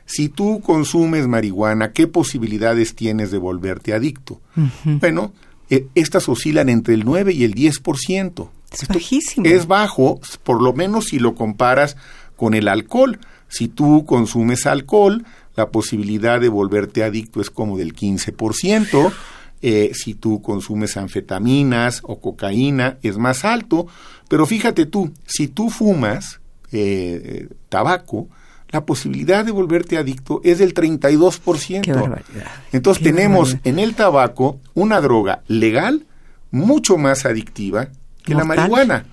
si 0.09 0.29
tú 0.31 0.61
consumes 0.61 1.29
marihuana, 1.29 1.93
¿qué 1.93 2.07
posibilidades 2.07 2.95
tienes 2.95 3.31
de 3.31 3.37
volverte 3.39 3.93
adicto? 3.93 4.41
Bueno, 4.85 5.33
eh, 5.69 5.87
estas 5.95 6.29
oscilan 6.31 6.71
entre 6.71 6.95
el 6.95 7.05
9 7.05 7.33
y 7.35 7.45
el 7.45 7.55
10%. 7.55 8.51
Es 8.73 8.83
Esto 8.83 8.95
bajísimo. 8.95 9.47
Es 9.47 9.67
bajo, 9.67 10.21
por 10.43 10.63
lo 10.63 10.73
menos 10.73 11.07
si 11.07 11.19
lo 11.19 11.35
comparas 11.35 11.97
con 12.37 12.55
el 12.55 12.69
alcohol. 12.69 13.21
Si 13.49 13.69
tú 13.69 14.07
consumes 14.07 14.67
alcohol, 14.67 15.27
la 15.57 15.69
posibilidad 15.69 16.41
de 16.41 16.49
volverte 16.49 17.05
adicto 17.05 17.43
es 17.43 17.51
como 17.51 17.77
del 17.77 17.95
15%. 17.95 19.13
Eh, 19.61 19.90
si 19.94 20.14
tú 20.14 20.40
consumes 20.40 20.97
anfetaminas 20.97 22.01
o 22.05 22.21
cocaína, 22.21 22.99
es 23.03 23.18
más 23.18 23.44
alto. 23.44 23.87
Pero 24.29 24.47
fíjate 24.47 24.87
tú, 24.87 25.12
si 25.27 25.49
tú 25.49 25.71
fumas 25.71 26.40
eh, 26.71 27.21
eh, 27.25 27.49
tabaco, 27.68 28.29
la 28.71 28.85
posibilidad 28.85 29.44
de 29.44 29.51
volverte 29.51 29.97
adicto 29.97 30.40
es 30.44 30.59
del 30.59 30.75
32%. 30.75 31.81
Qué 31.81 31.92
barbaridad. 31.92 32.47
Entonces 32.73 33.03
Qué 33.03 33.11
tenemos 33.11 33.55
barbaridad. 33.55 33.66
en 33.66 33.79
el 33.79 33.94
tabaco 33.94 34.61
una 34.75 35.01
droga 35.01 35.42
legal 35.49 36.05
mucho 36.51 36.97
más 36.99 37.25
adictiva 37.25 37.88
que 38.25 38.35
la 38.35 38.44
marihuana. 38.44 39.07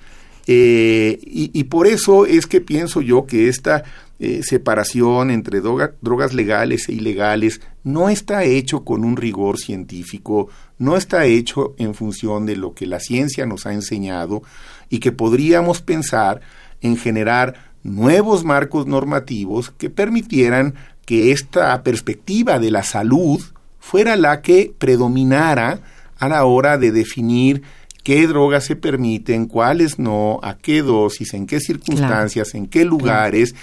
Eh, 0.47 1.17
y, 1.23 1.49
y 1.53 1.63
por 1.63 1.87
eso 1.87 2.25
es 2.25 2.45
que 2.45 2.61
pienso 2.61 3.01
yo 3.01 3.25
que 3.25 3.47
esta 3.47 3.83
eh, 4.19 4.41
separación 4.43 5.29
entre 5.29 5.61
droga- 5.61 5.93
drogas 6.01 6.33
legales 6.33 6.87
e 6.89 6.93
ilegales 6.93 7.61
no 7.83 8.09
está 8.09 8.43
hecho 8.45 8.83
con 8.85 9.03
un 9.03 9.17
rigor 9.17 9.57
científico, 9.57 10.47
no 10.77 10.95
está 10.95 11.25
hecho 11.25 11.75
en 11.77 11.93
función 11.93 12.45
de 12.45 12.55
lo 12.55 12.73
que 12.73 12.85
la 12.87 12.99
ciencia 12.99 13.45
nos 13.45 13.65
ha 13.65 13.73
enseñado 13.73 14.41
y 14.89 14.99
que 14.99 15.11
podríamos 15.11 15.81
pensar 15.81 16.41
en 16.81 16.95
generar 16.97 17.55
nuevos 17.83 18.43
marcos 18.43 18.87
normativos 18.87 19.71
que 19.77 19.89
permitieran 19.89 20.75
que 21.05 21.31
esta 21.31 21.83
perspectiva 21.83 22.57
de 22.59 22.71
la 22.71 22.83
salud 22.83 23.39
fuera 23.79 24.15
la 24.15 24.41
que 24.41 24.73
predominara 24.77 25.81
a 26.17 26.29
la 26.29 26.45
hora 26.45 26.77
de 26.77 26.91
definir 26.91 27.61
qué 28.03 28.25
drogas 28.27 28.63
se 28.65 28.75
permiten, 28.75 29.45
cuáles 29.47 29.99
no, 29.99 30.39
a 30.43 30.57
qué 30.57 30.81
dosis, 30.81 31.33
en 31.33 31.45
qué 31.47 31.59
circunstancias, 31.59 32.53
en 32.55 32.67
qué 32.67 32.85
lugares. 32.85 33.55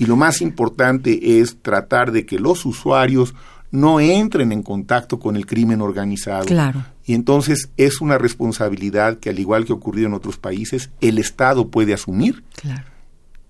Y 0.00 0.06
lo 0.06 0.16
más 0.16 0.40
importante 0.40 1.38
es 1.40 1.58
tratar 1.62 2.10
de 2.10 2.26
que 2.26 2.38
los 2.40 2.64
usuarios 2.66 3.34
no 3.70 4.00
entren 4.00 4.50
en 4.50 4.62
contacto 4.62 5.20
con 5.20 5.36
el 5.36 5.46
crimen 5.46 5.80
organizado. 5.80 6.44
Claro. 6.46 6.84
Y 7.04 7.14
entonces 7.14 7.70
es 7.76 8.00
una 8.00 8.18
responsabilidad 8.18 9.18
que, 9.18 9.30
al 9.30 9.38
igual 9.38 9.64
que 9.64 9.72
ha 9.72 9.76
ocurrido 9.76 10.08
en 10.08 10.14
otros 10.14 10.38
países, 10.38 10.90
el 11.00 11.18
Estado 11.18 11.68
puede 11.68 11.92
asumir 11.94 12.42
Claro. 12.56 12.84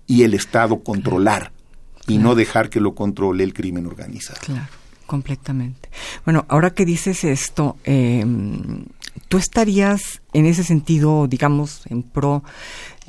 y 0.07 0.23
el 0.23 0.33
Estado 0.33 0.83
controlar 0.83 1.51
y 2.07 2.17
no 2.17 2.35
dejar 2.35 2.69
que 2.69 2.81
lo 2.81 2.93
controle 2.95 3.43
el 3.43 3.53
crimen 3.53 3.85
organizado. 3.87 4.39
Claro, 4.43 4.67
completamente. 5.07 5.89
Bueno, 6.25 6.45
ahora 6.49 6.71
que 6.71 6.83
dices 6.85 7.23
esto, 7.23 7.77
eh, 7.85 8.25
¿tú 9.29 9.37
estarías 9.37 10.21
en 10.33 10.45
ese 10.45 10.63
sentido, 10.63 11.27
digamos, 11.27 11.83
en 11.87 12.03
pro 12.03 12.43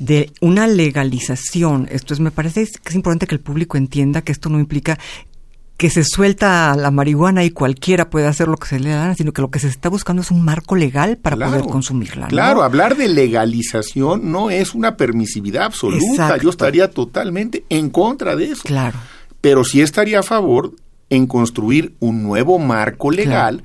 de 0.05 0.31
una 0.41 0.67
legalización? 0.67 1.87
Esto 1.91 2.13
es, 2.13 2.19
me 2.19 2.31
parece 2.31 2.65
que 2.65 2.89
es 2.89 2.95
importante 2.95 3.27
que 3.27 3.35
el 3.35 3.41
público 3.41 3.77
entienda 3.77 4.21
que 4.21 4.31
esto 4.31 4.49
no 4.49 4.59
implica 4.59 4.97
que 5.77 5.89
se 5.89 6.03
suelta 6.03 6.75
la 6.75 6.91
marihuana 6.91 7.43
y 7.43 7.49
cualquiera 7.49 8.09
puede 8.09 8.27
hacer 8.27 8.47
lo 8.47 8.57
que 8.57 8.67
se 8.67 8.79
le 8.79 8.89
da, 8.91 9.15
sino 9.15 9.31
que 9.33 9.41
lo 9.41 9.49
que 9.49 9.59
se 9.59 9.67
está 9.67 9.89
buscando 9.89 10.21
es 10.21 10.29
un 10.31 10.41
marco 10.43 10.75
legal 10.75 11.17
para 11.17 11.35
Claro, 11.35 11.51
poder 11.53 11.65
consumirla. 11.67 12.23
¿no? 12.25 12.29
Claro, 12.29 12.63
hablar 12.63 12.95
de 12.95 13.07
legalización 13.09 14.31
no 14.31 14.49
es 14.49 14.75
una 14.75 14.95
permisividad 14.97 15.63
absoluta. 15.63 16.05
Exacto. 16.05 16.43
Yo 16.43 16.49
estaría 16.49 16.89
totalmente 16.91 17.65
en 17.69 17.89
contra 17.89 18.35
de 18.35 18.51
eso. 18.51 18.61
Claro, 18.63 18.97
Pero 19.41 19.63
sí 19.63 19.81
estaría 19.81 20.19
a 20.19 20.23
favor 20.23 20.73
en 21.09 21.27
construir 21.27 21.95
un 21.99 22.23
nuevo 22.23 22.59
marco 22.59 23.09
legal 23.11 23.63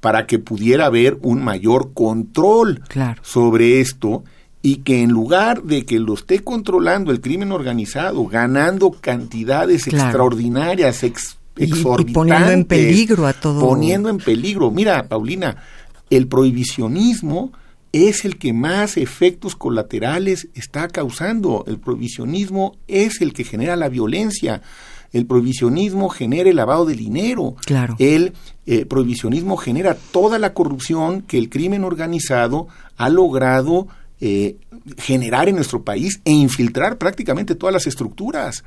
para 0.00 0.26
que 0.26 0.38
pudiera 0.38 0.86
haber 0.86 1.18
un 1.22 1.42
mayor 1.42 1.92
control 1.92 2.82
Claro. 2.88 3.20
sobre 3.24 3.80
esto 3.80 4.22
y 4.62 4.76
que 4.78 5.02
en 5.02 5.10
lugar 5.10 5.62
de 5.62 5.84
que 5.86 5.98
lo 6.00 6.14
esté 6.14 6.40
controlando 6.40 7.10
el 7.12 7.20
crimen 7.20 7.52
organizado, 7.52 8.26
ganando 8.26 8.90
cantidades 8.90 9.84
Claro. 9.84 10.04
extraordinarias, 10.06 11.02
ex- 11.04 11.36
Y- 11.56 11.64
y 11.64 11.72
exorbitantes, 11.72 12.14
poniendo 12.14 12.50
en 12.50 12.64
peligro 12.64 13.26
a 13.26 13.32
todo- 13.32 13.60
poniendo 13.60 14.08
en 14.08 14.18
peligro. 14.18 14.70
Mira, 14.70 15.08
Paulina, 15.08 15.56
el 16.10 16.26
prohibicionismo 16.72 17.52
es 17.92 18.24
el 18.24 18.36
que 18.38 18.52
más 18.52 18.96
efectos 18.96 19.56
colaterales 19.56 20.48
está 20.54 20.88
causando. 20.88 21.64
El 21.66 21.78
prohibicionismo 21.78 22.76
es 22.86 23.20
el 23.20 23.32
que 23.32 23.44
genera 23.44 23.76
la 23.76 23.88
violencia. 23.88 24.60
El 25.12 25.24
prohibicionismo 25.24 26.10
genera 26.10 26.50
el 26.50 26.56
lavado 26.56 26.84
de 26.84 26.94
dinero. 26.94 27.56
Claro. 27.64 27.96
El 27.98 28.34
eh, 28.66 28.84
prohibicionismo 28.84 29.56
genera 29.56 29.96
toda 30.12 30.38
la 30.38 30.52
corrupción 30.52 31.22
que 31.22 31.38
el 31.38 31.48
crimen 31.48 31.82
organizado 31.82 32.68
ha 32.98 33.08
logrado 33.08 33.88
eh, 34.20 34.56
generar 34.98 35.48
en 35.48 35.56
nuestro 35.56 35.82
país 35.82 36.20
e 36.24 36.32
infiltrar 36.32 36.98
prácticamente 36.98 37.54
todas 37.54 37.72
las 37.72 37.86
estructuras. 37.86 38.64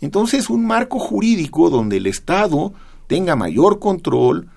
Entonces, 0.00 0.50
un 0.50 0.66
marco 0.66 0.98
jurídico 0.98 1.70
donde 1.70 1.96
el 1.96 2.06
Estado 2.06 2.72
tenga 3.06 3.36
mayor 3.36 3.78
control, 3.78 4.48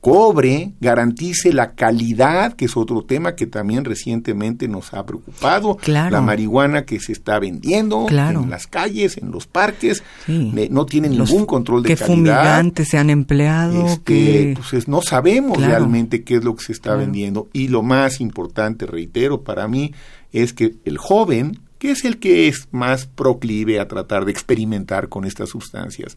cobre, 0.00 0.72
garantice 0.80 1.52
la 1.52 1.74
calidad, 1.74 2.54
que 2.54 2.64
es 2.64 2.76
otro 2.76 3.02
tema 3.02 3.34
que 3.34 3.46
también 3.46 3.84
recientemente 3.84 4.66
nos 4.66 4.94
ha 4.94 5.04
preocupado, 5.04 5.76
la 5.86 6.22
marihuana 6.22 6.86
que 6.86 6.98
se 7.00 7.12
está 7.12 7.38
vendiendo 7.38 8.06
en 8.08 8.50
las 8.50 8.66
calles, 8.66 9.18
en 9.18 9.30
los 9.30 9.46
parques, 9.46 10.02
no 10.26 10.86
tiene 10.86 11.10
ningún 11.10 11.44
control 11.44 11.82
de 11.82 11.90
que 11.90 11.96
calidad. 11.96 12.14
fumigantes 12.14 12.88
se 12.88 12.96
han 12.96 13.10
empleado, 13.10 13.86
este, 13.86 14.02
que 14.02 14.58
pues 14.70 14.88
no 14.88 15.02
sabemos 15.02 15.58
realmente 15.58 16.24
qué 16.24 16.36
es 16.36 16.44
lo 16.44 16.56
que 16.56 16.64
se 16.64 16.72
está 16.72 16.94
vendiendo. 16.94 17.48
Y 17.52 17.68
lo 17.68 17.82
más 17.82 18.20
importante, 18.20 18.86
reitero, 18.86 19.42
para 19.42 19.68
mí 19.68 19.92
es 20.32 20.54
que 20.54 20.76
el 20.84 20.96
joven, 20.96 21.60
que 21.78 21.90
es 21.90 22.04
el 22.06 22.18
que 22.18 22.48
es 22.48 22.68
más 22.70 23.06
proclive 23.06 23.80
a 23.80 23.88
tratar 23.88 24.24
de 24.24 24.32
experimentar 24.32 25.10
con 25.10 25.26
estas 25.26 25.50
sustancias, 25.50 26.16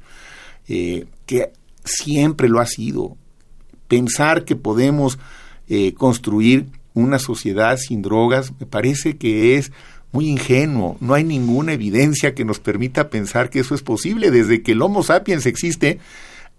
eh, 0.69 1.05
que 1.25 1.51
siempre 1.83 2.47
lo 2.47 2.61
ha 2.61 2.65
sido, 2.65 3.17
pensar 3.87 4.45
que 4.45 4.55
podemos 4.55 5.19
eh, 5.67 5.93
construir 5.93 6.67
una 6.93 7.19
sociedad 7.19 7.77
sin 7.77 8.01
drogas 8.01 8.51
me 8.59 8.65
parece 8.65 9.17
que 9.17 9.57
es 9.57 9.71
muy 10.11 10.29
ingenuo. 10.29 10.95
No 10.99 11.15
hay 11.15 11.23
ninguna 11.23 11.73
evidencia 11.73 12.35
que 12.35 12.45
nos 12.45 12.59
permita 12.59 13.09
pensar 13.09 13.49
que 13.49 13.59
eso 13.59 13.73
es 13.75 13.81
posible. 13.81 14.31
Desde 14.31 14.61
que 14.61 14.73
el 14.73 14.81
Homo 14.81 15.03
sapiens 15.03 15.45
existe, 15.45 15.99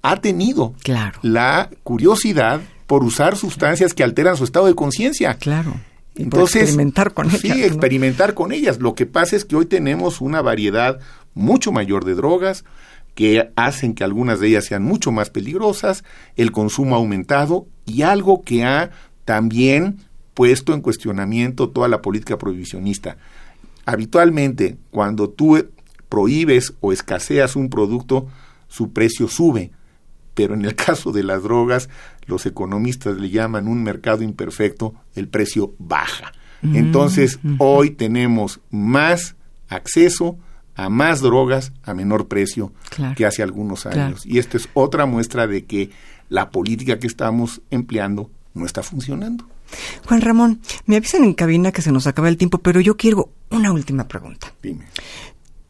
ha 0.03 0.21
tenido 0.21 0.75
la 1.23 1.71
curiosidad 1.85 2.61
por 2.87 3.05
usar 3.05 3.37
sustancias 3.37 3.95
que 3.95 4.03
alteran 4.03 4.37
su 4.37 4.45
estado 4.45 4.67
de 4.67 4.75
conciencia. 4.75 5.35
Claro. 5.35 5.75
Entonces, 6.17 6.63
experimentar 6.63 7.15
con 7.15 7.29
ellas. 7.29 7.41
Sí, 7.41 7.65
experimentar 7.65 8.35
con 8.35 8.53
ellas. 8.53 8.81
Lo 8.81 8.95
que 8.95 9.07
pasa 9.07 9.37
es 9.37 9.45
que 9.45 9.57
hoy 9.57 9.67
tenemos 9.67 10.21
una 10.21 10.43
variedad 10.43 11.01
mucho 11.35 11.73
mayor 11.73 12.05
de 12.05 12.15
drogas, 12.15 12.65
que 13.15 13.51
hacen 13.57 13.95
que 13.95 14.05
algunas 14.05 14.41
de 14.41 14.49
ellas 14.49 14.65
sean 14.65 14.83
mucho 14.83 15.13
más 15.13 15.31
peligrosas, 15.31 16.05
el 16.37 16.53
consumo 16.53 16.95
ha 16.95 16.99
aumentado 16.99 17.67
y 17.87 18.03
algo 18.03 18.43
que 18.43 18.65
ha 18.65 18.91
también 19.25 19.99
puesto 20.35 20.75
en 20.75 20.81
cuestionamiento 20.81 21.71
toda 21.71 21.89
la 21.89 22.03
política 22.03 22.39
prohibicionista. 22.39 23.17
Habitualmente, 23.87 24.77
cuando 24.91 25.31
tú 25.31 25.69
prohíbes 26.09 26.75
o 26.81 26.93
escaseas 26.93 27.57
un 27.57 27.71
producto, 27.71 28.29
su 28.69 28.93
precio 28.93 29.29
sube, 29.29 29.71
pero 30.35 30.55
en 30.55 30.65
el 30.65 30.75
caso 30.87 31.13
de 31.13 31.23
las 31.23 31.43
drogas, 31.43 31.89
los 32.27 32.47
economistas 32.47 33.17
le 33.17 33.31
llaman 33.31 33.69
un 33.69 33.83
mercado 33.83 34.23
imperfecto, 34.23 34.95
el 35.15 35.29
precio 35.29 35.75
baja. 35.79 36.33
Mm, 36.63 36.77
Entonces, 36.77 37.39
hoy 37.59 37.91
tenemos 37.91 38.61
más 38.71 39.37
acceso, 39.69 40.39
a 40.75 40.89
más 40.89 41.21
drogas 41.21 41.73
a 41.83 41.95
menor 41.95 42.29
precio 42.29 42.73
que 43.17 43.27
hace 43.27 43.43
algunos 43.43 43.87
años. 43.87 44.25
Y 44.27 44.39
esta 44.39 44.57
es 44.57 44.69
otra 44.75 45.07
muestra 45.07 45.47
de 45.47 45.65
que 45.65 45.91
la 46.29 46.51
política 46.51 46.99
que 46.99 47.07
estamos 47.07 47.61
empleando 47.71 48.31
no 48.55 48.67
está 48.67 48.83
funcionando. 48.83 49.47
Juan 50.07 50.21
Ramón, 50.21 50.61
me 50.87 50.97
avisan 50.97 51.25
en 51.25 51.35
cabina 51.35 51.73
que 51.73 51.83
se 51.83 51.93
nos 51.93 52.07
acaba 52.07 52.29
el 52.29 52.37
tiempo, 52.37 52.59
pero 52.59 52.81
yo 52.81 52.97
quiero 52.97 53.31
una 53.51 53.73
última 53.73 54.07
pregunta. 54.07 54.53
Dime. 54.63 54.87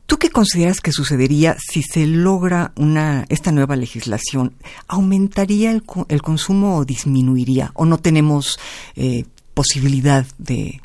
¿Tú 0.07 0.19
qué 0.19 0.29
consideras 0.29 0.81
que 0.81 0.93
sucedería 0.93 1.57
si 1.59 1.83
se 1.83 2.07
logra 2.07 2.73
una 2.77 3.25
esta 3.31 3.53
nueva 3.53 3.75
legislación? 3.75 4.55
¿Aumentaría 4.87 5.71
el, 5.71 5.83
el 6.09 6.23
consumo 6.23 6.77
o 6.77 6.85
disminuiría? 6.85 7.71
¿O 7.75 7.87
no 7.87 7.99
tenemos 7.99 8.59
eh, 8.97 9.25
posibilidad 9.55 10.27
de, 10.37 10.83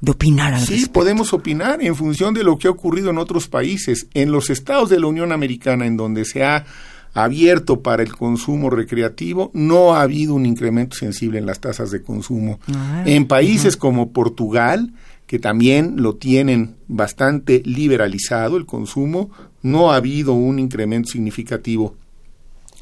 de 0.00 0.10
opinar 0.10 0.58
Sí, 0.60 0.86
podemos 0.86 1.32
opinar 1.32 1.82
en 1.82 1.94
función 1.96 2.34
de 2.34 2.44
lo 2.44 2.58
que 2.58 2.68
ha 2.68 2.70
ocurrido 2.70 3.10
en 3.10 3.18
otros 3.18 3.48
países. 3.48 4.06
En 4.14 4.32
los 4.32 4.50
estados 4.50 4.90
de 4.90 5.00
la 5.00 5.06
Unión 5.06 5.32
Americana, 5.32 5.86
en 5.86 5.96
donde 5.96 6.24
se 6.24 6.44
ha 6.44 6.64
abierto 7.14 7.80
para 7.80 8.02
el 8.02 8.14
consumo 8.14 8.70
recreativo, 8.70 9.50
no 9.54 9.94
ha 9.94 10.02
habido 10.02 10.34
un 10.34 10.46
incremento 10.46 10.96
sensible 10.96 11.38
en 11.38 11.46
las 11.46 11.60
tasas 11.60 11.90
de 11.90 12.02
consumo. 12.02 12.58
Ah, 12.74 13.04
en 13.06 13.26
países 13.26 13.76
como 13.76 14.10
Portugal, 14.10 14.92
que 15.26 15.38
también 15.38 16.02
lo 16.02 16.16
tienen 16.16 16.74
bastante 16.88 17.62
liberalizado 17.64 18.56
el 18.56 18.66
consumo, 18.66 19.30
no 19.62 19.92
ha 19.92 19.96
habido 19.96 20.34
un 20.34 20.58
incremento 20.58 21.10
significativo. 21.10 21.94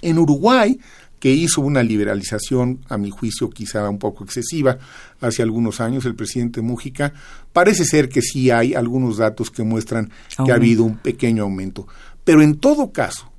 En 0.01 0.19
Uruguay 0.19 0.81
que 1.23 1.31
hizo 1.31 1.61
una 1.61 1.85
liberalización, 1.85 2.81
a 2.89 2.99
mi 2.99 3.11
juicio 3.11 3.49
quizá 3.49 3.89
un 3.89 4.01
poco 4.01 4.25
excesiva, 4.25 4.79
hace 5.21 5.41
algunos 5.41 5.81
años 5.81 6.05
el 6.05 6.17
presidente 6.17 6.63
Mújica, 6.63 7.13
parece 7.53 7.85
ser 7.85 8.09
que 8.09 8.23
sí 8.23 8.51
hay 8.51 8.75
algunos 8.75 9.19
datos 9.19 9.49
que 9.49 9.63
muestran 9.63 10.11
que 10.45 10.51
ha 10.51 10.57
habido 10.57 10.83
un 10.83 10.97
pequeño 10.97 11.45
aumento. 11.45 11.87
Pero 12.25 12.43
en 12.43 12.57
todo 12.57 12.91
caso, 12.91 13.31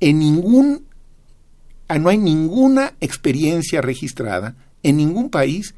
en 0.00 0.18
ningún, 0.18 0.84
ah, 1.86 2.00
no 2.00 2.08
hay 2.08 2.18
ninguna 2.18 2.94
experiencia 3.00 3.80
registrada 3.80 4.56
en 4.82 4.96
ningún 4.96 5.30
país 5.30 5.76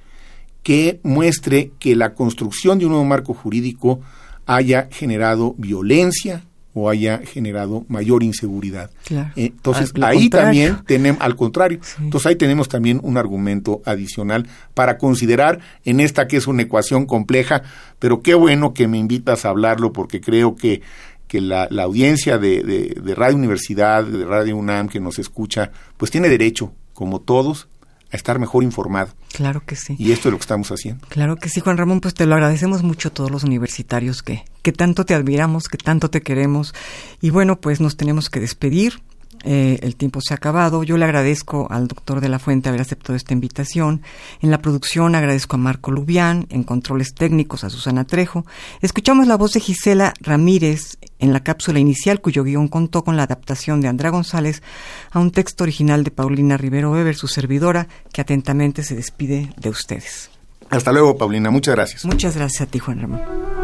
que 0.62 0.98
muestre 1.02 1.72
que 1.78 1.94
la 1.94 2.14
construcción 2.14 2.78
de 2.78 2.86
un 2.86 2.92
nuevo 2.92 3.04
marco 3.04 3.34
jurídico 3.34 4.00
haya 4.46 4.88
generado 4.90 5.54
violencia, 5.58 6.46
o 6.74 6.90
haya 6.90 7.18
generado 7.18 7.84
mayor 7.88 8.22
inseguridad. 8.24 8.90
Eh, 9.10 9.30
entonces, 9.36 9.92
ahí 10.02 10.28
también 10.28 10.78
tenemos, 10.86 11.22
al 11.22 11.36
contrario, 11.36 11.78
entonces 12.00 12.26
ahí 12.26 12.36
tenemos 12.36 12.68
también 12.68 13.00
un 13.02 13.16
argumento 13.16 13.80
adicional 13.84 14.48
para 14.74 14.98
considerar 14.98 15.60
en 15.84 16.00
esta 16.00 16.26
que 16.26 16.36
es 16.36 16.48
una 16.48 16.62
ecuación 16.62 17.06
compleja, 17.06 17.62
pero 18.00 18.22
qué 18.22 18.34
bueno 18.34 18.74
que 18.74 18.88
me 18.88 18.98
invitas 18.98 19.44
a 19.44 19.50
hablarlo 19.50 19.92
porque 19.92 20.20
creo 20.20 20.56
que, 20.56 20.82
que 21.28 21.40
la, 21.40 21.68
la 21.70 21.84
audiencia 21.84 22.38
de, 22.38 22.64
de, 22.64 23.00
de 23.00 23.14
Radio 23.14 23.36
Universidad, 23.36 24.04
de 24.04 24.24
Radio 24.24 24.56
UNAM 24.56 24.88
que 24.88 24.98
nos 24.98 25.20
escucha, 25.20 25.70
pues 25.96 26.10
tiene 26.10 26.28
derecho, 26.28 26.72
como 26.92 27.20
todos, 27.20 27.68
estar 28.16 28.38
mejor 28.38 28.62
informado. 28.62 29.12
Claro 29.32 29.62
que 29.64 29.76
sí. 29.76 29.96
Y 29.98 30.12
esto 30.12 30.28
es 30.28 30.32
lo 30.32 30.38
que 30.38 30.42
estamos 30.42 30.70
haciendo. 30.70 31.06
Claro 31.08 31.36
que 31.36 31.48
sí, 31.48 31.60
Juan 31.60 31.76
Ramón, 31.76 32.00
pues 32.00 32.14
te 32.14 32.26
lo 32.26 32.34
agradecemos 32.34 32.82
mucho 32.82 33.08
a 33.08 33.14
todos 33.14 33.30
los 33.30 33.44
universitarios 33.44 34.22
que, 34.22 34.44
que 34.62 34.72
tanto 34.72 35.04
te 35.04 35.14
admiramos, 35.14 35.68
que 35.68 35.78
tanto 35.78 36.10
te 36.10 36.22
queremos. 36.22 36.74
Y 37.20 37.30
bueno, 37.30 37.60
pues 37.60 37.80
nos 37.80 37.96
tenemos 37.96 38.30
que 38.30 38.40
despedir. 38.40 39.02
Eh, 39.44 39.78
el 39.82 39.96
tiempo 39.96 40.20
se 40.20 40.32
ha 40.34 40.36
acabado. 40.36 40.82
Yo 40.82 40.96
le 40.96 41.04
agradezco 41.04 41.66
al 41.70 41.86
doctor 41.86 42.20
de 42.20 42.28
la 42.28 42.38
Fuente 42.38 42.68
haber 42.68 42.80
aceptado 42.80 43.14
esta 43.14 43.34
invitación. 43.34 44.02
En 44.40 44.50
la 44.50 44.58
producción 44.58 45.14
agradezco 45.14 45.56
a 45.56 45.58
Marco 45.58 45.90
Lubián, 45.90 46.46
en 46.50 46.64
controles 46.64 47.14
técnicos 47.14 47.62
a 47.64 47.70
Susana 47.70 48.04
Trejo. 48.04 48.46
Escuchamos 48.80 49.26
la 49.26 49.36
voz 49.36 49.52
de 49.52 49.60
Gisela 49.60 50.14
Ramírez 50.20 50.96
en 51.18 51.32
la 51.32 51.40
cápsula 51.40 51.78
inicial, 51.78 52.20
cuyo 52.20 52.42
guion 52.42 52.68
contó 52.68 53.04
con 53.04 53.16
la 53.16 53.24
adaptación 53.24 53.80
de 53.80 53.88
Andrea 53.88 54.10
González 54.10 54.62
a 55.10 55.20
un 55.20 55.30
texto 55.30 55.64
original 55.64 56.04
de 56.04 56.10
Paulina 56.10 56.56
Rivero 56.56 56.92
Weber, 56.92 57.14
su 57.14 57.28
servidora, 57.28 57.86
que 58.12 58.22
atentamente 58.22 58.82
se 58.82 58.94
despide 58.94 59.52
de 59.56 59.68
ustedes. 59.68 60.30
Hasta 60.70 60.92
luego, 60.92 61.16
Paulina. 61.16 61.50
Muchas 61.50 61.74
gracias. 61.74 62.04
Muchas 62.04 62.36
gracias 62.36 62.62
a 62.62 62.66
ti, 62.66 62.78
Juan 62.78 63.00
Ramón. 63.00 63.63